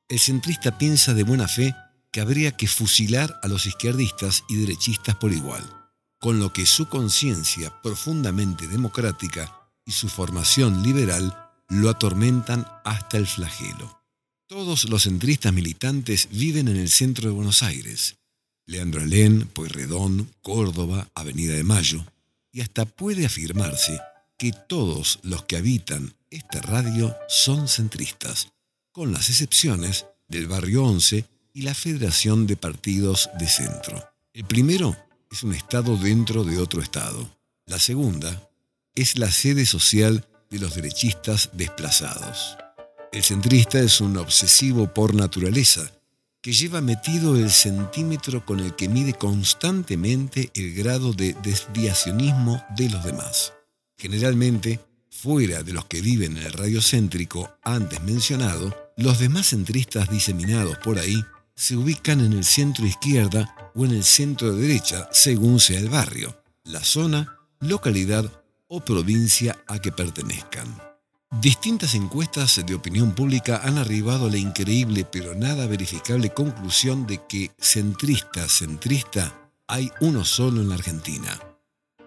el 0.09 0.21
centrista 0.21 0.79
piensa 0.79 1.15
de 1.15 1.25
buena 1.25 1.49
fe 1.49 1.75
que 2.13 2.21
habría 2.21 2.57
que 2.57 2.69
fusilar 2.69 3.41
a 3.43 3.49
los 3.49 3.67
izquierdistas 3.67 4.45
y 4.49 4.57
derechistas 4.57 5.17
por 5.17 5.33
igual, 5.33 5.65
con 6.21 6.39
lo 6.39 6.53
que 6.53 6.67
su 6.67 6.89
conciencia 6.89 7.83
profundamente 7.83 8.69
democrática 8.69 9.69
y 9.85 9.93
su 9.93 10.09
formación 10.09 10.83
liberal 10.83 11.37
lo 11.69 11.91
atormentan 11.91 12.67
hasta 12.85 13.17
el 13.17 13.27
flagelo. 13.27 14.01
Todos 14.47 14.89
los 14.89 15.05
centristas 15.05 15.53
militantes 15.53 16.29
viven 16.31 16.69
en 16.69 16.77
el 16.77 16.91
centro 16.91 17.29
de 17.29 17.35
Buenos 17.35 17.63
Aires, 17.65 18.17
Leandro 18.67 19.01
Alén, 19.01 19.49
Pueyrredón, 19.49 20.31
Córdoba, 20.43 21.09
Avenida 21.15 21.55
de 21.55 21.65
Mayo, 21.65 22.05
y 22.53 22.61
hasta 22.61 22.85
puede 22.85 23.27
afirmarse 23.27 24.01
que 24.39 24.53
todos 24.53 25.19
los 25.23 25.45
que 25.45 25.57
habitan 25.57 26.15
esta 26.31 26.61
radio 26.61 27.17
son 27.29 27.69
centristas, 27.69 28.53
con 28.93 29.13
las 29.13 29.31
excepciones 29.31 30.07
del 30.29 30.47
Barrio 30.47 30.85
11 30.85 31.25
y 31.55 31.63
la 31.63 31.75
Federación 31.75 32.47
de 32.47 32.57
Partidos 32.57 33.31
de 33.39 33.49
Centro. 33.49 34.03
El 34.35 34.45
primero 34.45 34.97
es 35.31 35.43
un 35.43 35.55
Estado 35.55 35.97
dentro 35.97 36.45
de 36.45 36.59
otro 36.59 36.83
Estado. 36.83 37.29
La 37.67 37.79
segunda 37.79 38.49
es 38.95 39.19
la 39.19 39.31
sede 39.31 39.65
social 39.65 40.27
de 40.51 40.59
los 40.59 40.75
derechistas 40.75 41.51
desplazados. 41.55 42.57
El 43.13 43.23
centrista 43.23 43.81
es 43.81 44.01
un 44.01 44.17
obsesivo 44.19 44.93
por 44.93 45.15
naturaleza 45.15 45.91
que 46.43 46.53
lleva 46.53 46.81
metido 46.81 47.37
el 47.37 47.51
centímetro 47.51 48.45
con 48.45 48.61
el 48.61 48.77
que 48.77 48.89
mide 48.89 49.15
constantemente 49.15 50.51
el 50.55 50.75
grado 50.75 51.13
de 51.13 51.35
desviacionismo 51.43 52.63
de 52.77 52.91
los 52.91 53.03
demás. 53.03 53.56
Generalmente 53.97 54.81
Fuera 55.19 55.63
de 55.63 55.73
los 55.73 55.87
que 55.87 56.03
viven 56.03 56.37
en 56.37 56.43
el 56.43 56.53
radio 56.53 56.83
céntrico 56.83 57.57
antes 57.63 58.03
mencionado, 58.03 58.93
los 58.99 59.19
demás 59.19 59.49
centristas 59.49 60.11
diseminados 60.11 60.77
por 60.79 60.99
ahí 60.99 61.25
se 61.55 61.75
ubican 61.75 62.21
en 62.21 62.35
el 62.35 62.45
centro 62.45 62.85
izquierda 62.85 63.73
o 63.75 63.87
en 63.87 63.93
el 63.93 64.05
centro 64.05 64.55
derecha, 64.55 65.09
según 65.13 65.59
sea 65.59 65.81
el 65.81 65.89
barrio, 65.89 66.37
la 66.65 66.85
zona, 66.85 67.39
localidad 67.61 68.31
o 68.69 68.85
provincia 68.85 69.57
a 69.67 69.79
que 69.79 69.91
pertenezcan. 69.91 70.67
Distintas 71.41 71.95
encuestas 71.95 72.63
de 72.65 72.75
opinión 72.75 73.15
pública 73.15 73.63
han 73.65 73.79
arribado 73.79 74.27
a 74.27 74.31
la 74.31 74.37
increíble 74.37 75.07
pero 75.11 75.35
nada 75.35 75.67
verificable 75.67 76.29
conclusión 76.29 77.07
de 77.07 77.23
que 77.27 77.53
centrista, 77.59 78.47
centrista, 78.51 79.51
hay 79.67 79.91
uno 80.03 80.27
solo 80.27 80.61
en 80.61 80.69
la 80.69 80.75
Argentina. 80.75 81.41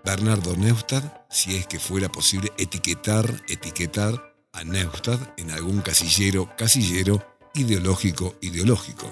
Bernardo 0.03 0.55
Neustadt, 0.55 1.25
si 1.29 1.55
es 1.55 1.67
que 1.67 1.79
fuera 1.79 2.09
posible 2.09 2.51
etiquetar, 2.57 3.43
etiquetar 3.47 4.35
a 4.53 4.63
Neustadt 4.63 5.39
en 5.39 5.51
algún 5.51 5.81
casillero, 5.81 6.49
casillero, 6.57 7.23
ideológico, 7.53 8.35
ideológico. 8.41 9.09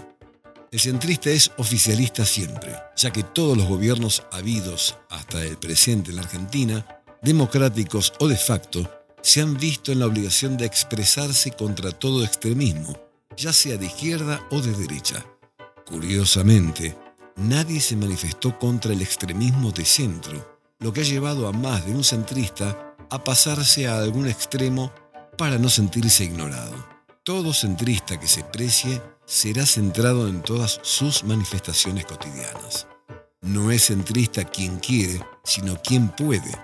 El 0.71 0.79
centrista 0.79 1.29
es 1.29 1.51
oficialista 1.57 2.25
siempre, 2.25 2.75
ya 2.95 3.11
que 3.11 3.23
todos 3.23 3.57
los 3.57 3.67
gobiernos 3.67 4.23
habidos 4.31 4.97
hasta 5.09 5.43
el 5.43 5.57
presente 5.57 6.09
en 6.09 6.17
la 6.17 6.23
Argentina, 6.23 6.85
democráticos 7.21 8.13
o 8.19 8.27
de 8.27 8.37
facto, 8.37 8.89
se 9.21 9.41
han 9.41 9.57
visto 9.57 9.91
en 9.91 9.99
la 9.99 10.07
obligación 10.07 10.57
de 10.57 10.65
expresarse 10.65 11.51
contra 11.51 11.91
todo 11.91 12.23
extremismo, 12.23 12.97
ya 13.35 13.53
sea 13.53 13.77
de 13.77 13.85
izquierda 13.85 14.45
o 14.51 14.61
de 14.61 14.71
derecha. 14.71 15.25
Curiosamente, 15.85 16.97
nadie 17.37 17.79
se 17.79 17.95
manifestó 17.95 18.57
contra 18.59 18.93
el 18.93 19.01
extremismo 19.01 19.71
de 19.71 19.85
centro, 19.85 20.56
lo 20.79 20.93
que 20.93 21.01
ha 21.01 21.03
llevado 21.03 21.47
a 21.47 21.51
más 21.51 21.85
de 21.85 21.93
un 21.93 22.03
centrista 22.03 22.95
a 23.09 23.23
pasarse 23.23 23.87
a 23.87 23.97
algún 23.97 24.27
extremo 24.27 24.91
para 25.37 25.57
no 25.57 25.69
sentirse 25.69 26.25
ignorado. 26.25 26.73
Todo 27.23 27.53
centrista 27.53 28.19
que 28.19 28.27
se 28.27 28.43
precie 28.43 29.01
será 29.25 29.65
centrado 29.65 30.27
en 30.27 30.41
todas 30.41 30.79
sus 30.83 31.23
manifestaciones 31.23 32.05
cotidianas. 32.05 32.87
No 33.41 33.71
es 33.71 33.85
centrista 33.85 34.45
quien 34.45 34.79
quiere, 34.79 35.21
sino 35.43 35.81
quien 35.81 36.09
puede 36.09 36.57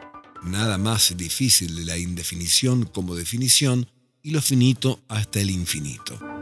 nada 0.44 0.78
más 0.78 1.16
difícil 1.16 1.76
de 1.76 1.86
la 1.86 1.98
indefinición 1.98 2.86
como 2.86 3.16
definición 3.16 3.90
y 4.22 4.32
lo 4.32 4.42
finito 4.42 5.00
hasta 5.08 5.40
el 5.40 5.50
infinito. 5.50 6.33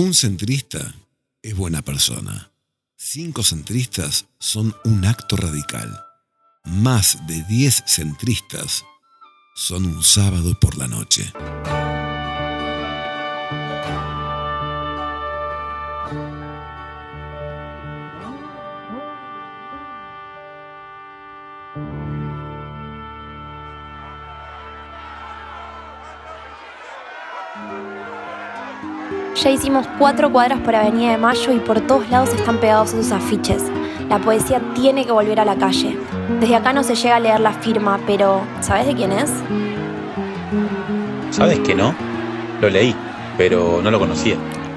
Un 0.00 0.14
centrista 0.14 0.94
es 1.42 1.56
buena 1.56 1.82
persona. 1.82 2.52
Cinco 2.94 3.42
centristas 3.42 4.26
son 4.38 4.72
un 4.84 5.04
acto 5.04 5.34
radical. 5.36 5.92
Más 6.62 7.18
de 7.26 7.42
diez 7.48 7.82
centristas 7.84 8.84
son 9.56 9.86
un 9.86 10.04
sábado 10.04 10.56
por 10.60 10.78
la 10.78 10.86
noche. 10.86 11.32
Ya 29.48 29.54
hicimos 29.54 29.86
cuatro 29.98 30.30
cuadras 30.30 30.58
por 30.60 30.76
Avenida 30.76 31.12
de 31.12 31.16
Mayo 31.16 31.54
y 31.54 31.58
por 31.58 31.80
todos 31.80 32.06
lados 32.10 32.34
están 32.34 32.58
pegados 32.58 32.92
esos 32.92 33.12
afiches. 33.12 33.64
La 34.10 34.18
poesía 34.18 34.60
tiene 34.74 35.06
que 35.06 35.10
volver 35.10 35.40
a 35.40 35.46
la 35.46 35.56
calle. 35.56 35.98
Desde 36.38 36.54
acá 36.54 36.74
no 36.74 36.84
se 36.84 36.94
llega 36.94 37.16
a 37.16 37.18
leer 37.18 37.40
la 37.40 37.54
firma, 37.54 37.98
pero 38.06 38.42
¿sabes 38.60 38.88
de 38.88 38.94
quién 38.94 39.10
es? 39.10 39.32
¿Sabes 41.30 41.60
que 41.60 41.74
no? 41.74 41.94
Lo 42.60 42.68
leí, 42.68 42.94
pero 43.38 43.80
no 43.82 43.90
lo 43.90 43.98
conocía. 43.98 44.36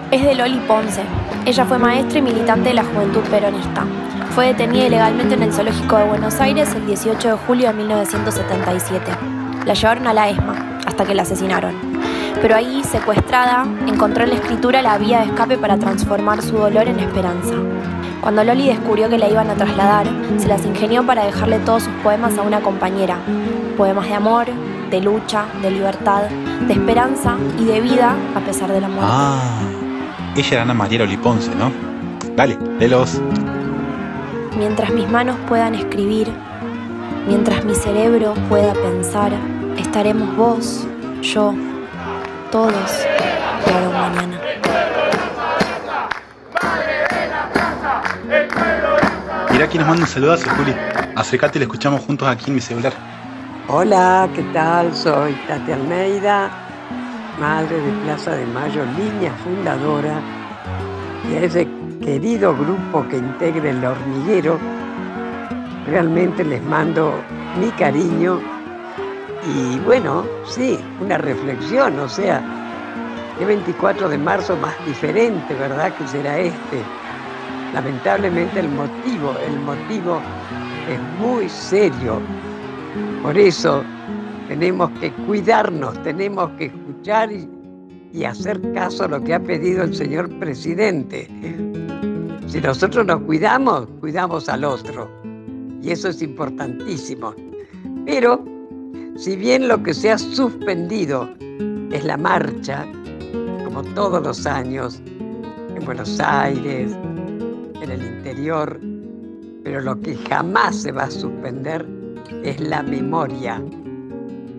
Es 0.10 0.24
de 0.24 0.36
Loli 0.36 0.60
Ponce. 0.60 1.02
Ella 1.46 1.66
fue 1.66 1.78
maestra 1.78 2.20
y 2.20 2.22
militante 2.22 2.70
de 2.70 2.76
la 2.76 2.86
juventud 2.86 3.24
peronista. 3.30 3.86
Fue 4.34 4.46
detenida 4.46 4.86
ilegalmente 4.86 5.34
en 5.34 5.44
el 5.44 5.52
Zoológico 5.52 5.98
de 5.98 6.06
Buenos 6.06 6.40
Aires 6.40 6.74
el 6.76 6.88
18 6.88 7.28
de 7.28 7.36
julio 7.46 7.68
de 7.68 7.74
1977. 7.74 9.12
La 9.66 9.74
llevaron 9.74 10.08
a 10.08 10.14
la 10.14 10.30
ESMA, 10.30 10.80
hasta 10.86 11.04
que 11.04 11.14
la 11.14 11.24
asesinaron 11.24 11.91
pero 12.42 12.56
ahí, 12.56 12.84
secuestrada, 12.84 13.66
encontró 13.88 14.24
en 14.24 14.30
la 14.30 14.36
escritura 14.36 14.82
la 14.82 14.98
vía 14.98 15.20
de 15.20 15.26
escape 15.26 15.58
para 15.58 15.78
transformar 15.78 16.42
su 16.42 16.58
dolor 16.58 16.88
en 16.88 17.00
esperanza. 17.00 17.56
Cuando 18.22 18.44
Loli 18.44 18.68
descubrió 18.68 19.10
que 19.10 19.18
la 19.18 19.30
iban 19.30 19.50
a 19.50 19.56
trasladar, 19.56 20.06
se 20.38 20.48
las 20.48 20.66
ingenió 20.66 21.04
para 21.06 21.26
dejarle 21.26 21.60
todos 21.60 21.84
sus 21.84 21.94
poemas 22.04 22.38
a 22.38 22.44
una 22.44 22.62
compañera. 22.62 23.18
Poemas 23.78 24.08
de 24.08 24.14
amor, 24.14 24.46
de 24.92 25.02
lucha, 25.02 25.46
de 25.62 25.72
libertad, 25.72 26.24
de 26.68 26.74
esperanza 26.74 27.36
y 27.60 27.66
de 27.66 27.82
vida 27.82 28.16
a 28.36 28.40
pesar 28.42 28.72
de 28.72 28.82
la 28.82 28.88
muerte. 28.88 29.08
Ah, 29.10 29.62
ella 30.36 30.50
era 30.52 30.62
Ana 30.62 30.74
María 30.74 31.00
Loli 31.00 31.18
Ponce, 31.18 31.50
¿no? 31.56 31.72
Dale, 32.36 32.58
léelos. 32.80 33.20
Mientras 34.58 34.92
mis 34.92 35.10
manos 35.10 35.38
puedan 35.48 35.74
escribir, 35.76 36.28
mientras 37.28 37.66
mi 37.66 37.74
cerebro 37.74 38.34
pueda 38.50 38.74
pensar, 38.74 39.32
estaremos 39.78 40.36
vos, 40.36 40.86
yo, 41.22 41.54
todos 42.52 43.08
para 43.66 43.90
un 43.90 43.94
mañana. 43.94 44.42
Mira 49.52 49.68
quién 49.68 49.80
nos 49.80 49.88
manda 49.88 50.04
un 50.04 50.10
saludazo, 50.10 50.50
Juli. 50.58 50.76
Acércate 51.16 51.58
y 51.58 51.60
le 51.60 51.66
escuchamos 51.66 52.02
juntos 52.02 52.28
aquí 52.28 52.46
en 52.50 52.56
mi 52.56 52.62
celular. 52.62 52.94
Hola, 53.68 54.28
¿qué 54.36 54.44
tal? 54.54 54.94
Soy 54.94 55.34
Tati 55.48 55.72
Almeida, 55.72 56.52
madre 57.40 57.78
de 57.80 57.92
Plaza 58.04 58.32
de 58.32 58.46
Mayo, 58.48 58.84
línea 58.98 59.32
fundadora 59.44 60.20
y 61.30 61.36
a 61.36 61.40
ese 61.42 61.68
querido 62.04 62.54
grupo 62.56 63.08
que 63.08 63.18
integra 63.18 63.70
el 63.70 63.86
hormiguero. 63.86 64.60
Realmente 65.88 66.44
les 66.44 66.62
mando 66.64 67.14
mi 67.60 67.70
cariño 67.72 68.61
y 69.44 69.80
bueno, 69.80 70.26
sí, 70.46 70.80
una 71.00 71.18
reflexión, 71.18 71.98
o 72.00 72.08
sea, 72.08 72.44
qué 73.38 73.46
24 73.46 74.10
de 74.10 74.18
marzo 74.18 74.56
más 74.58 74.76
diferente, 74.86 75.54
¿verdad? 75.56 75.96
Que 75.96 76.08
será 76.08 76.40
este. 76.40 76.84
Lamentablemente 77.74 78.60
el 78.60 78.70
motivo, 78.70 79.34
el 79.48 79.60
motivo 79.62 80.22
es 80.88 81.00
muy 81.20 81.50
serio. 81.50 82.20
Por 83.24 83.38
eso 83.38 83.84
tenemos 84.48 84.92
que 85.00 85.12
cuidarnos, 85.26 86.02
tenemos 86.04 86.50
que 86.52 86.66
escuchar 86.66 87.32
y, 87.32 87.50
y 88.14 88.26
hacer 88.26 88.62
caso 88.74 89.06
a 89.06 89.08
lo 89.08 89.24
que 89.24 89.34
ha 89.34 89.40
pedido 89.40 89.84
el 89.84 89.96
señor 89.96 90.30
presidente. 90.38 91.28
Si 92.48 92.60
nosotros 92.60 93.06
nos 93.06 93.22
cuidamos, 93.22 93.88
cuidamos 94.02 94.50
al 94.50 94.66
otro. 94.66 95.10
Y 95.82 95.92
eso 95.92 96.10
es 96.10 96.22
importantísimo. 96.22 97.34
Pero 98.06 98.44
si 99.22 99.36
bien 99.36 99.68
lo 99.68 99.84
que 99.84 99.94
se 99.94 100.10
ha 100.10 100.18
suspendido 100.18 101.30
es 101.92 102.04
la 102.04 102.18
marcha, 102.18 102.88
como 103.64 103.84
todos 103.94 104.24
los 104.24 104.48
años, 104.48 105.00
en 105.76 105.86
Buenos 105.86 106.20
Aires, 106.20 106.92
en 107.84 107.92
el 107.92 108.04
interior, 108.04 108.80
pero 109.64 109.80
lo 109.82 110.02
que 110.02 110.16
jamás 110.28 110.76
se 110.78 110.92
va 110.92 111.04
a 111.04 111.12
suspender 111.12 111.86
es 112.44 112.60
la 112.62 112.82
memoria. 112.82 113.62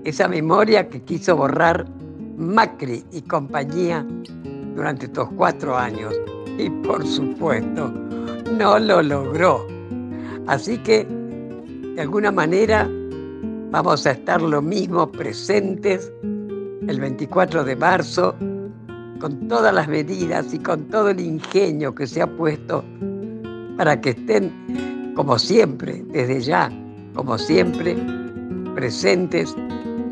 Esa 0.05 0.29
memoria 0.29 0.89
que 0.89 1.03
quiso 1.03 1.37
borrar 1.37 1.85
Macri 2.37 3.05
y 3.11 3.21
compañía 3.23 4.07
durante 4.77 5.07
estos 5.07 5.29
cuatro 5.37 5.77
años. 5.77 6.15
Y 6.57 6.71
por 6.71 7.05
supuesto, 7.05 7.93
no 8.57 8.79
lo 8.79 9.03
logró. 9.03 9.67
Así 10.47 10.79
que, 10.79 11.05
de 11.97 12.01
alguna 12.01 12.31
manera, 12.31 12.89
Vamos 13.73 14.07
a 14.07 14.11
estar 14.11 14.43
lo 14.43 14.61
mismo 14.61 15.11
presentes 15.11 16.13
el 16.23 17.01
24 17.01 17.65
de 17.65 17.75
marzo 17.75 18.35
con 19.19 19.49
todas 19.49 19.73
las 19.73 19.89
medidas 19.89 20.53
y 20.53 20.59
con 20.59 20.85
todo 20.91 21.09
el 21.09 21.19
ingenio 21.19 21.95
que 21.95 22.07
se 22.07 22.21
ha 22.21 22.27
puesto 22.27 22.85
para 23.79 23.99
que 23.99 24.11
estén, 24.11 25.15
como 25.17 25.39
siempre, 25.39 26.05
desde 26.09 26.43
ya, 26.43 26.71
como 27.15 27.39
siempre, 27.39 27.97
presentes 28.75 29.57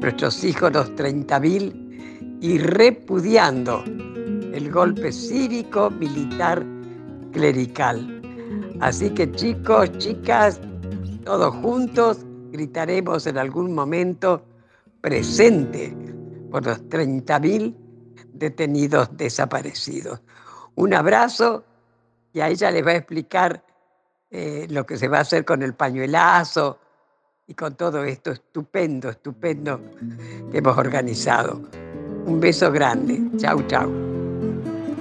nuestros 0.00 0.42
hijos 0.42 0.72
los 0.72 0.90
30.000 0.94 2.38
y 2.40 2.56
repudiando 2.56 3.84
el 4.54 4.72
golpe 4.72 5.12
cívico, 5.12 5.90
militar, 5.90 6.64
clerical. 7.32 8.22
Así 8.80 9.10
que 9.10 9.30
chicos, 9.32 9.92
chicas, 9.98 10.58
todos 11.26 11.54
juntos, 11.56 12.24
gritaremos 12.50 13.26
en 13.26 13.38
algún 13.38 13.74
momento 13.74 14.44
presente 15.00 15.94
por 16.50 16.66
los 16.66 16.82
30.000 16.88 17.74
detenidos 18.32 19.16
desaparecidos. 19.16 20.20
Un 20.74 20.94
abrazo 20.94 21.64
y 22.32 22.40
a 22.40 22.48
ella 22.48 22.70
le 22.70 22.82
va 22.82 22.92
a 22.92 22.96
explicar 22.96 23.62
eh, 24.30 24.66
lo 24.70 24.86
que 24.86 24.96
se 24.96 25.08
va 25.08 25.18
a 25.18 25.20
hacer 25.22 25.44
con 25.44 25.62
el 25.62 25.74
pañuelazo 25.74 26.78
y 27.46 27.54
con 27.54 27.74
todo 27.74 28.04
esto 28.04 28.30
estupendo, 28.30 29.10
estupendo 29.10 29.80
que 30.50 30.58
hemos 30.58 30.78
organizado. 30.78 31.60
Un 32.26 32.38
beso 32.38 32.70
grande. 32.70 33.20
Chau, 33.38 33.62
chau. 33.66 33.90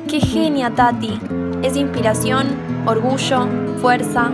Qué 0.07 0.19
genia, 0.19 0.73
Tati. 0.73 1.19
Es 1.61 1.75
inspiración, 1.75 2.47
orgullo, 2.87 3.47
fuerza, 3.81 4.31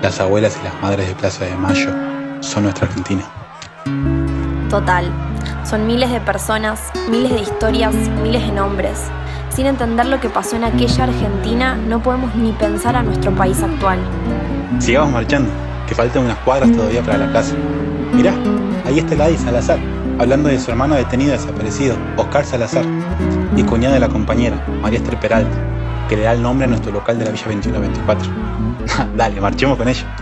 Las 0.00 0.20
abuelas 0.20 0.58
y 0.60 0.64
las 0.64 0.80
madres 0.80 1.08
de 1.08 1.14
Plaza 1.14 1.44
de 1.44 1.56
Mayo 1.56 2.13
son 2.44 2.64
nuestra 2.64 2.86
Argentina. 2.86 3.24
Total. 4.68 5.10
Son 5.64 5.86
miles 5.86 6.10
de 6.10 6.20
personas, 6.20 6.80
miles 7.08 7.32
de 7.32 7.40
historias, 7.40 7.94
miles 8.22 8.42
de 8.46 8.52
nombres. 8.52 9.00
Sin 9.50 9.66
entender 9.66 10.06
lo 10.06 10.20
que 10.20 10.28
pasó 10.28 10.56
en 10.56 10.64
aquella 10.64 11.04
Argentina, 11.04 11.76
no 11.76 12.02
podemos 12.02 12.34
ni 12.34 12.52
pensar 12.52 12.96
a 12.96 13.02
nuestro 13.02 13.32
país 13.32 13.62
actual. 13.62 13.98
Sigamos 14.78 15.12
marchando, 15.12 15.50
que 15.86 15.94
faltan 15.94 16.24
unas 16.24 16.38
cuadras 16.38 16.72
todavía 16.72 17.02
para 17.02 17.18
la 17.18 17.30
plaza. 17.30 17.54
Mirá, 18.12 18.34
ahí 18.84 18.98
está 18.98 19.14
Ladi 19.14 19.36
Salazar, 19.36 19.78
hablando 20.18 20.48
de 20.48 20.58
su 20.58 20.70
hermano 20.70 20.96
detenido 20.96 21.32
desaparecido, 21.32 21.96
Oscar 22.16 22.44
Salazar, 22.44 22.84
y 23.56 23.62
cuñada 23.62 23.94
de 23.94 24.00
la 24.00 24.08
compañera, 24.08 24.60
María 24.82 24.98
Esther 24.98 25.18
Peralta, 25.18 25.56
que 26.08 26.16
le 26.16 26.24
da 26.24 26.32
el 26.32 26.42
nombre 26.42 26.66
a 26.66 26.68
nuestro 26.68 26.92
local 26.92 27.18
de 27.18 27.24
la 27.24 27.30
Villa 27.30 27.44
2124. 27.44 28.73
Dale, 29.16 29.40
marchemos 29.40 29.76
con 29.76 29.88
ella. 29.88 30.16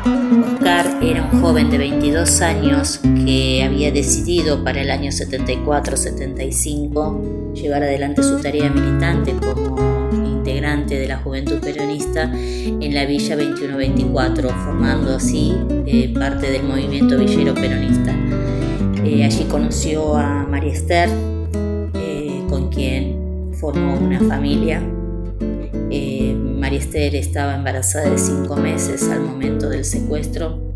Oscar 0.54 0.86
era 1.02 1.22
un 1.22 1.40
joven 1.40 1.70
de 1.70 1.78
22 1.78 2.40
años 2.40 2.98
que 3.24 3.62
había 3.64 3.92
decidido 3.92 4.64
para 4.64 4.82
el 4.82 4.90
año 4.90 5.10
74-75 5.10 7.54
llevar 7.54 7.82
adelante 7.82 8.22
su 8.22 8.40
tarea 8.40 8.70
militante 8.70 9.34
como 9.34 9.76
integrante 10.14 10.98
de 10.98 11.08
la 11.08 11.18
Juventud 11.18 11.58
Peronista 11.60 12.32
en 12.32 12.94
la 12.94 13.04
Villa 13.04 13.36
2124, 13.36 14.48
formando 14.48 15.16
así 15.16 15.54
eh, 15.86 16.14
parte 16.18 16.50
del 16.50 16.62
movimiento 16.64 17.18
villero 17.18 17.52
peronista. 17.54 18.16
Eh, 19.04 19.24
allí 19.24 19.44
conoció 19.44 20.16
a 20.16 20.44
María 20.44 20.72
Esther, 20.72 21.10
eh, 21.94 22.42
con 22.48 22.70
quien 22.70 23.52
formó 23.58 23.96
una 23.96 24.18
familia 24.20 24.80
María 26.72 26.86
Esther 26.86 27.14
estaba 27.16 27.54
embarazada 27.54 28.08
de 28.08 28.16
cinco 28.16 28.56
meses 28.56 29.06
al 29.10 29.20
momento 29.20 29.68
del 29.68 29.84
secuestro, 29.84 30.74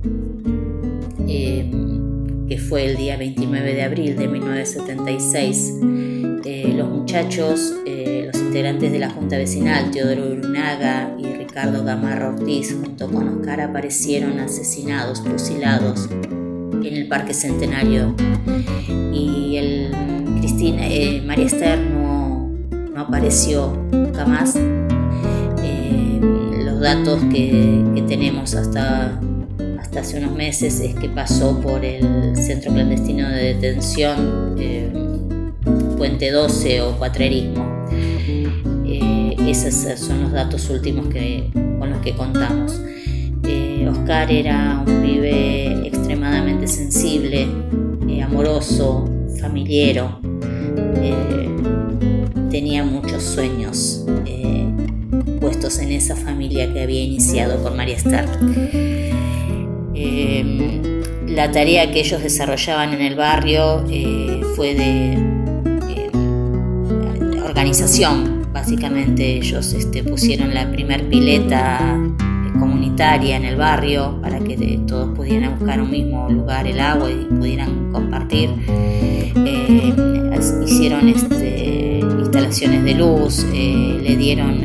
em, 1.26 2.46
que 2.46 2.58
fue 2.58 2.84
el 2.84 2.98
día 2.98 3.16
29 3.16 3.72
de 3.72 3.82
abril 3.82 4.14
de 4.14 4.28
1976. 4.28 5.72
Eh, 6.44 6.74
los 6.76 6.90
muchachos, 6.90 7.72
eh, 7.86 8.28
los 8.30 8.42
integrantes 8.42 8.92
de 8.92 8.98
la 8.98 9.08
Junta 9.08 9.38
Vecinal, 9.38 9.90
Teodoro 9.90 10.36
Brunaga 10.36 11.16
y 11.18 11.32
Ricardo 11.32 11.82
Gamarra 11.82 12.28
Ortiz, 12.28 12.76
junto 12.78 13.10
con 13.10 13.28
Oscar, 13.28 13.62
aparecieron 13.62 14.38
asesinados, 14.38 15.22
fusilados 15.22 16.10
en 16.10 16.94
el 16.94 17.08
Parque 17.08 17.32
Centenario. 17.32 18.14
Y 19.14 19.56
el, 19.56 19.94
Cristina, 20.40 20.88
eh, 20.88 21.22
María 21.24 21.46
Esther 21.46 21.78
no, 21.80 22.50
no 22.94 23.00
apareció 23.00 23.72
nunca 23.90 24.26
más 24.26 24.58
datos 26.80 27.22
que, 27.32 28.04
tenemos 28.08 28.54
hasta, 28.54 29.20
hasta 29.80 30.00
hace 30.00 30.18
unos 30.18 30.32
meses 30.32 30.80
es 30.80 30.94
que 30.94 31.08
pasó 31.08 31.60
por 31.60 31.84
el 31.84 32.36
centro 32.36 32.72
clandestino 32.72 33.28
de 33.28 33.54
detención 33.54 34.54
eh, 34.58 34.92
Puente 35.96 36.30
12 36.30 36.82
o 36.82 36.98
Cuatrerismo. 36.98 37.66
Eh, 37.90 39.36
esos 39.48 39.74
son 39.98 40.22
los 40.22 40.32
datos 40.32 40.70
últimos 40.70 41.08
que, 41.08 41.50
con 41.52 41.90
los 41.90 42.00
que 42.00 42.14
contamos. 42.14 42.80
Eh, 43.44 43.88
Oscar 43.90 44.30
era 44.30 44.84
un 44.86 45.02
pibe 45.02 45.86
extremadamente 45.86 46.68
sensible, 46.68 47.48
amoroso, 48.22 49.08
familiero, 49.40 50.20
tenía 52.50 52.84
muchos 52.84 53.22
sueños 53.22 54.04
en 55.66 55.90
esa 55.90 56.14
familia 56.14 56.72
que 56.72 56.80
había 56.80 57.02
iniciado 57.02 57.60
con 57.60 57.76
María 57.76 57.96
Esther. 57.96 58.24
Em, 59.94 61.02
la 61.26 61.50
tarea 61.50 61.90
que 61.90 62.00
ellos 62.00 62.22
desarrollaban 62.22 62.94
en 62.94 63.00
el 63.00 63.16
barrio 63.16 63.84
eh, 63.90 64.42
fue 64.54 64.74
de, 64.74 65.14
em, 65.14 65.32
organización. 67.44 68.46
Básicamente 68.52 69.38
ellos 69.38 69.72
este, 69.72 70.04
pusieron 70.04 70.54
la 70.54 70.70
primer 70.70 71.08
pileta 71.08 71.98
comunitaria 72.60 73.36
en 73.36 73.44
el 73.44 73.56
barrio 73.56 74.20
para 74.22 74.38
que 74.38 74.80
todos 74.86 75.16
pudieran 75.16 75.58
buscar 75.58 75.80
un 75.80 75.90
mismo 75.90 76.30
lugar 76.30 76.68
el 76.68 76.78
agua 76.78 77.10
y 77.10 77.24
pudieran 77.34 77.90
compartir. 77.92 78.50
Eh, 78.68 79.92
hicieron 80.64 81.08
este, 81.08 82.00
instalaciones 82.18 82.84
de 82.84 82.94
luz, 82.94 83.44
eh, 83.52 84.00
le 84.02 84.16
dieron 84.16 84.64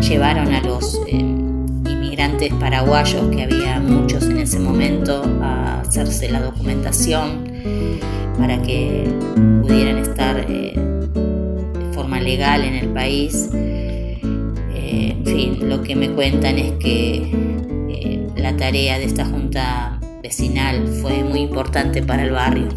llevaron 0.00 0.52
a 0.52 0.60
los 0.60 1.00
eh, 1.06 1.16
inmigrantes 1.16 2.52
paraguayos, 2.54 3.28
que 3.34 3.42
había 3.42 3.80
muchos 3.80 4.24
en 4.24 4.38
ese 4.38 4.58
momento, 4.58 5.22
a 5.42 5.80
hacerse 5.80 6.30
la 6.30 6.40
documentación 6.40 7.48
para 8.38 8.60
que 8.62 9.08
pudieran 9.62 9.98
estar 9.98 10.38
eh, 10.48 10.74
de 10.76 11.94
forma 11.94 12.20
legal 12.20 12.64
en 12.64 12.74
el 12.74 12.88
país. 12.88 13.50
Eh, 13.52 15.16
en 15.16 15.24
fin, 15.24 15.68
lo 15.68 15.82
que 15.82 15.96
me 15.96 16.10
cuentan 16.10 16.58
es 16.58 16.72
que 16.72 17.30
la 18.36 18.56
tarea 18.56 18.98
de 18.98 19.04
esta 19.04 19.24
junta 19.26 20.00
vecinal 20.22 20.86
fue 21.02 21.24
muy 21.24 21.40
importante 21.40 22.02
para 22.02 22.22
el 22.22 22.30
barrio. 22.30 22.68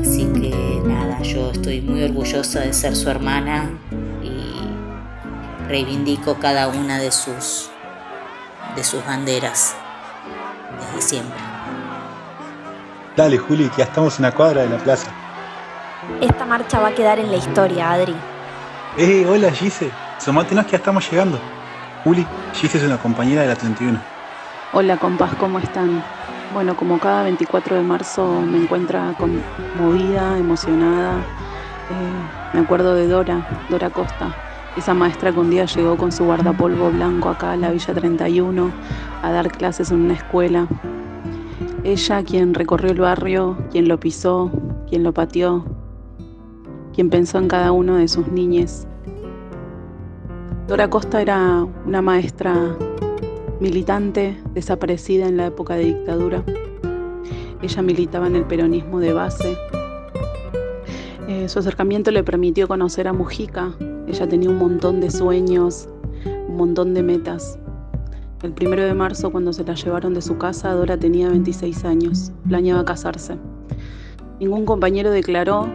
Así 0.00 0.26
que 0.34 0.52
nada, 0.86 1.22
yo 1.22 1.50
estoy 1.50 1.80
muy 1.80 2.02
orgullosa 2.02 2.60
de 2.60 2.72
ser 2.72 2.94
su 2.94 3.08
hermana 3.08 3.70
reivindico 5.72 6.34
cada 6.34 6.68
una 6.68 6.98
de 6.98 7.10
sus, 7.10 7.70
de 8.76 8.84
sus 8.84 9.02
banderas 9.06 9.74
desde 10.78 11.00
siempre. 11.00 11.40
Dale, 13.16 13.38
Juli, 13.38 13.70
que 13.70 13.78
ya 13.78 13.84
estamos 13.84 14.18
en 14.18 14.24
la 14.24 14.32
cuadra 14.32 14.64
de 14.64 14.68
la 14.68 14.76
plaza. 14.76 15.10
Esta 16.20 16.44
marcha 16.44 16.78
va 16.78 16.88
a 16.88 16.94
quedar 16.94 17.18
en 17.18 17.30
la 17.30 17.38
historia, 17.38 17.90
Adri. 17.90 18.14
Eh, 18.98 19.24
hola 19.26 19.50
Gise, 19.50 19.90
somátenos 20.18 20.66
que 20.66 20.72
ya 20.72 20.76
estamos 20.76 21.10
llegando. 21.10 21.38
Juli, 22.04 22.26
Gise 22.52 22.76
es 22.76 22.84
una 22.84 22.98
compañera 22.98 23.40
de 23.40 23.48
la 23.48 23.56
31. 23.56 23.98
Hola 24.74 24.98
compas, 24.98 25.34
¿cómo 25.36 25.58
están? 25.58 26.04
Bueno, 26.52 26.76
como 26.76 26.98
cada 26.98 27.22
24 27.22 27.76
de 27.76 27.82
marzo 27.82 28.26
me 28.42 28.58
encuentra 28.58 29.14
conmovida, 29.16 30.36
emocionada. 30.36 31.14
Eh, 31.14 32.52
me 32.52 32.60
acuerdo 32.60 32.94
de 32.94 33.08
Dora, 33.08 33.46
Dora 33.70 33.88
Costa, 33.88 34.34
esa 34.76 34.94
maestra 34.94 35.32
que 35.32 35.40
un 35.40 35.50
día 35.50 35.66
llegó 35.66 35.96
con 35.96 36.12
su 36.12 36.24
guardapolvo 36.24 36.90
blanco 36.90 37.28
acá 37.28 37.52
a 37.52 37.56
la 37.56 37.70
Villa 37.70 37.92
31 37.92 38.70
a 39.22 39.30
dar 39.30 39.50
clases 39.52 39.90
en 39.90 40.00
una 40.00 40.14
escuela. 40.14 40.66
Ella 41.84 42.22
quien 42.22 42.54
recorrió 42.54 42.92
el 42.92 43.00
barrio, 43.00 43.58
quien 43.70 43.88
lo 43.88 44.00
pisó, 44.00 44.50
quien 44.88 45.02
lo 45.02 45.12
pateó, 45.12 45.64
quien 46.94 47.10
pensó 47.10 47.38
en 47.38 47.48
cada 47.48 47.72
uno 47.72 47.96
de 47.96 48.08
sus 48.08 48.28
niñes. 48.28 48.86
Dora 50.68 50.88
Costa 50.88 51.20
era 51.20 51.66
una 51.86 52.00
maestra 52.00 52.54
militante 53.60 54.40
desaparecida 54.54 55.26
en 55.26 55.36
la 55.36 55.46
época 55.46 55.74
de 55.74 55.84
dictadura. 55.84 56.42
Ella 57.60 57.82
militaba 57.82 58.26
en 58.26 58.36
el 58.36 58.44
peronismo 58.44 59.00
de 59.00 59.12
base. 59.12 59.56
Eh, 61.28 61.48
su 61.48 61.58
acercamiento 61.58 62.10
le 62.10 62.24
permitió 62.24 62.66
conocer 62.66 63.06
a 63.06 63.12
Mujica, 63.12 63.72
ella 64.06 64.28
tenía 64.28 64.50
un 64.50 64.58
montón 64.58 65.00
de 65.00 65.10
sueños, 65.10 65.88
un 66.48 66.56
montón 66.56 66.94
de 66.94 67.02
metas. 67.02 67.58
El 68.42 68.52
primero 68.52 68.82
de 68.82 68.94
marzo, 68.94 69.30
cuando 69.30 69.52
se 69.52 69.64
la 69.64 69.74
llevaron 69.74 70.14
de 70.14 70.22
su 70.22 70.36
casa, 70.36 70.72
Dora 70.72 70.96
tenía 70.96 71.28
26 71.28 71.84
años, 71.84 72.32
planeaba 72.48 72.84
casarse. 72.84 73.36
Ningún 74.40 74.64
compañero 74.64 75.10
declaró 75.10 75.68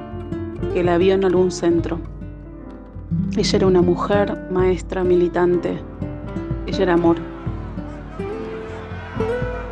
que 0.73 0.83
la 0.83 0.97
vio 0.97 1.13
en 1.13 1.23
algún 1.23 1.51
centro. 1.51 1.99
Ella 3.37 3.57
era 3.57 3.67
una 3.67 3.81
mujer, 3.81 4.49
maestra, 4.51 5.03
militante. 5.03 5.79
Ella 6.65 6.83
era 6.83 6.93
amor. 6.93 7.15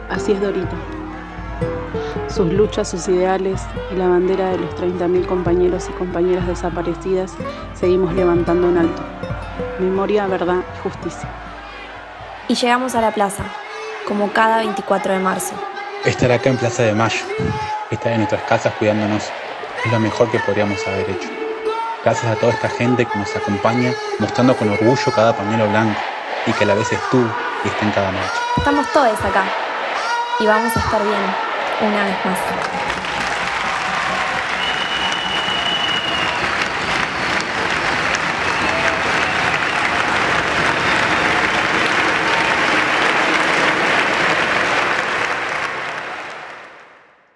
Así 0.10 0.32
es 0.32 0.42
Dorita 0.42 0.95
sus 2.36 2.52
luchas, 2.52 2.90
sus 2.90 3.08
ideales 3.08 3.62
y 3.92 3.96
la 3.96 4.10
bandera 4.10 4.50
de 4.50 4.58
los 4.58 4.76
30.000 4.76 5.26
compañeros 5.26 5.88
y 5.90 5.94
compañeras 5.94 6.46
desaparecidas 6.46 7.32
seguimos 7.74 8.14
levantando 8.14 8.68
en 8.68 8.78
alto. 8.78 9.02
Memoria, 9.80 10.28
verdad 10.28 10.58
y 10.76 10.80
justicia. 10.84 11.30
Y 12.50 12.56
llegamos 12.56 12.94
a 12.94 13.00
la 13.00 13.12
plaza, 13.12 13.46
como 14.06 14.34
cada 14.34 14.58
24 14.58 15.14
de 15.14 15.20
marzo. 15.20 15.56
Estar 16.04 16.30
acá 16.30 16.50
en 16.50 16.58
Plaza 16.58 16.84
de 16.84 16.94
Mayo, 16.94 17.26
estar 17.90 18.12
en 18.12 18.18
nuestras 18.20 18.42
casas 18.44 18.74
cuidándonos, 18.78 19.24
es 19.86 19.92
lo 19.92 20.00
mejor 20.02 20.30
que 20.30 20.40
podríamos 20.40 20.86
haber 20.88 21.10
hecho. 21.10 21.30
Gracias 22.04 22.26
a 22.26 22.36
toda 22.36 22.52
esta 22.52 22.68
gente 22.68 23.06
que 23.06 23.18
nos 23.18 23.34
acompaña, 23.34 23.94
mostrando 24.20 24.58
con 24.58 24.70
orgullo 24.70 25.12
cada 25.16 25.34
pañuelo 25.34 25.70
blanco 25.70 26.00
y 26.46 26.52
que 26.52 26.66
a 26.66 26.68
la 26.68 26.76
vez 26.76 26.92
estuvo 26.92 27.30
y 27.64 27.68
está 27.70 27.86
en 27.86 27.92
cada 27.92 28.12
marcha. 28.12 28.42
Estamos 28.58 28.92
todos 28.92 29.20
acá 29.24 29.46
y 30.42 30.46
vamos 30.46 30.76
a 30.76 30.80
estar 30.82 31.02
bien 31.02 31.55
una 31.82 32.06
vez 32.06 32.26
más. 32.26 32.40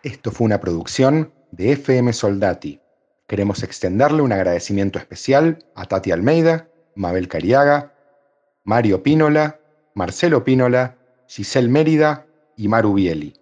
Esto 0.04 0.32
fue 0.32 0.46
una 0.46 0.60
producción 0.60 1.32
de 1.52 1.74
FM 1.74 2.14
Soldati. 2.14 2.80
Queremos 3.28 3.64
extenderle 3.64 4.22
un 4.22 4.32
agradecimiento 4.32 4.98
especial 4.98 5.60
a 5.76 5.86
Tati 5.86 6.12
Almeida, 6.12 6.68
Mabel 6.96 7.28
Cariaga, 7.28 7.94
Mario 8.64 9.04
Pínola, 9.04 9.60
Marcelo 9.94 10.44
Pínola, 10.44 10.96
Giselle 11.28 11.70
Mérida 11.70 12.26
y 12.56 12.68
Maru 12.68 12.94
Bieli. 12.94 13.34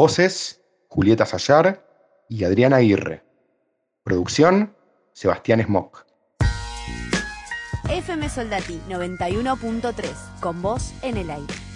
Voces, 0.00 0.62
Julieta 0.88 1.26
Sayar 1.26 1.86
y 2.26 2.44
Adriana 2.44 2.76
Aguirre. 2.76 3.22
Producción, 4.02 4.74
Sebastián 5.12 5.62
Smock. 5.62 6.06
FM 7.86 8.30
Soldati 8.30 8.80
91.3, 8.88 10.40
con 10.40 10.62
voz 10.62 10.94
en 11.02 11.18
el 11.18 11.28
aire. 11.30 11.69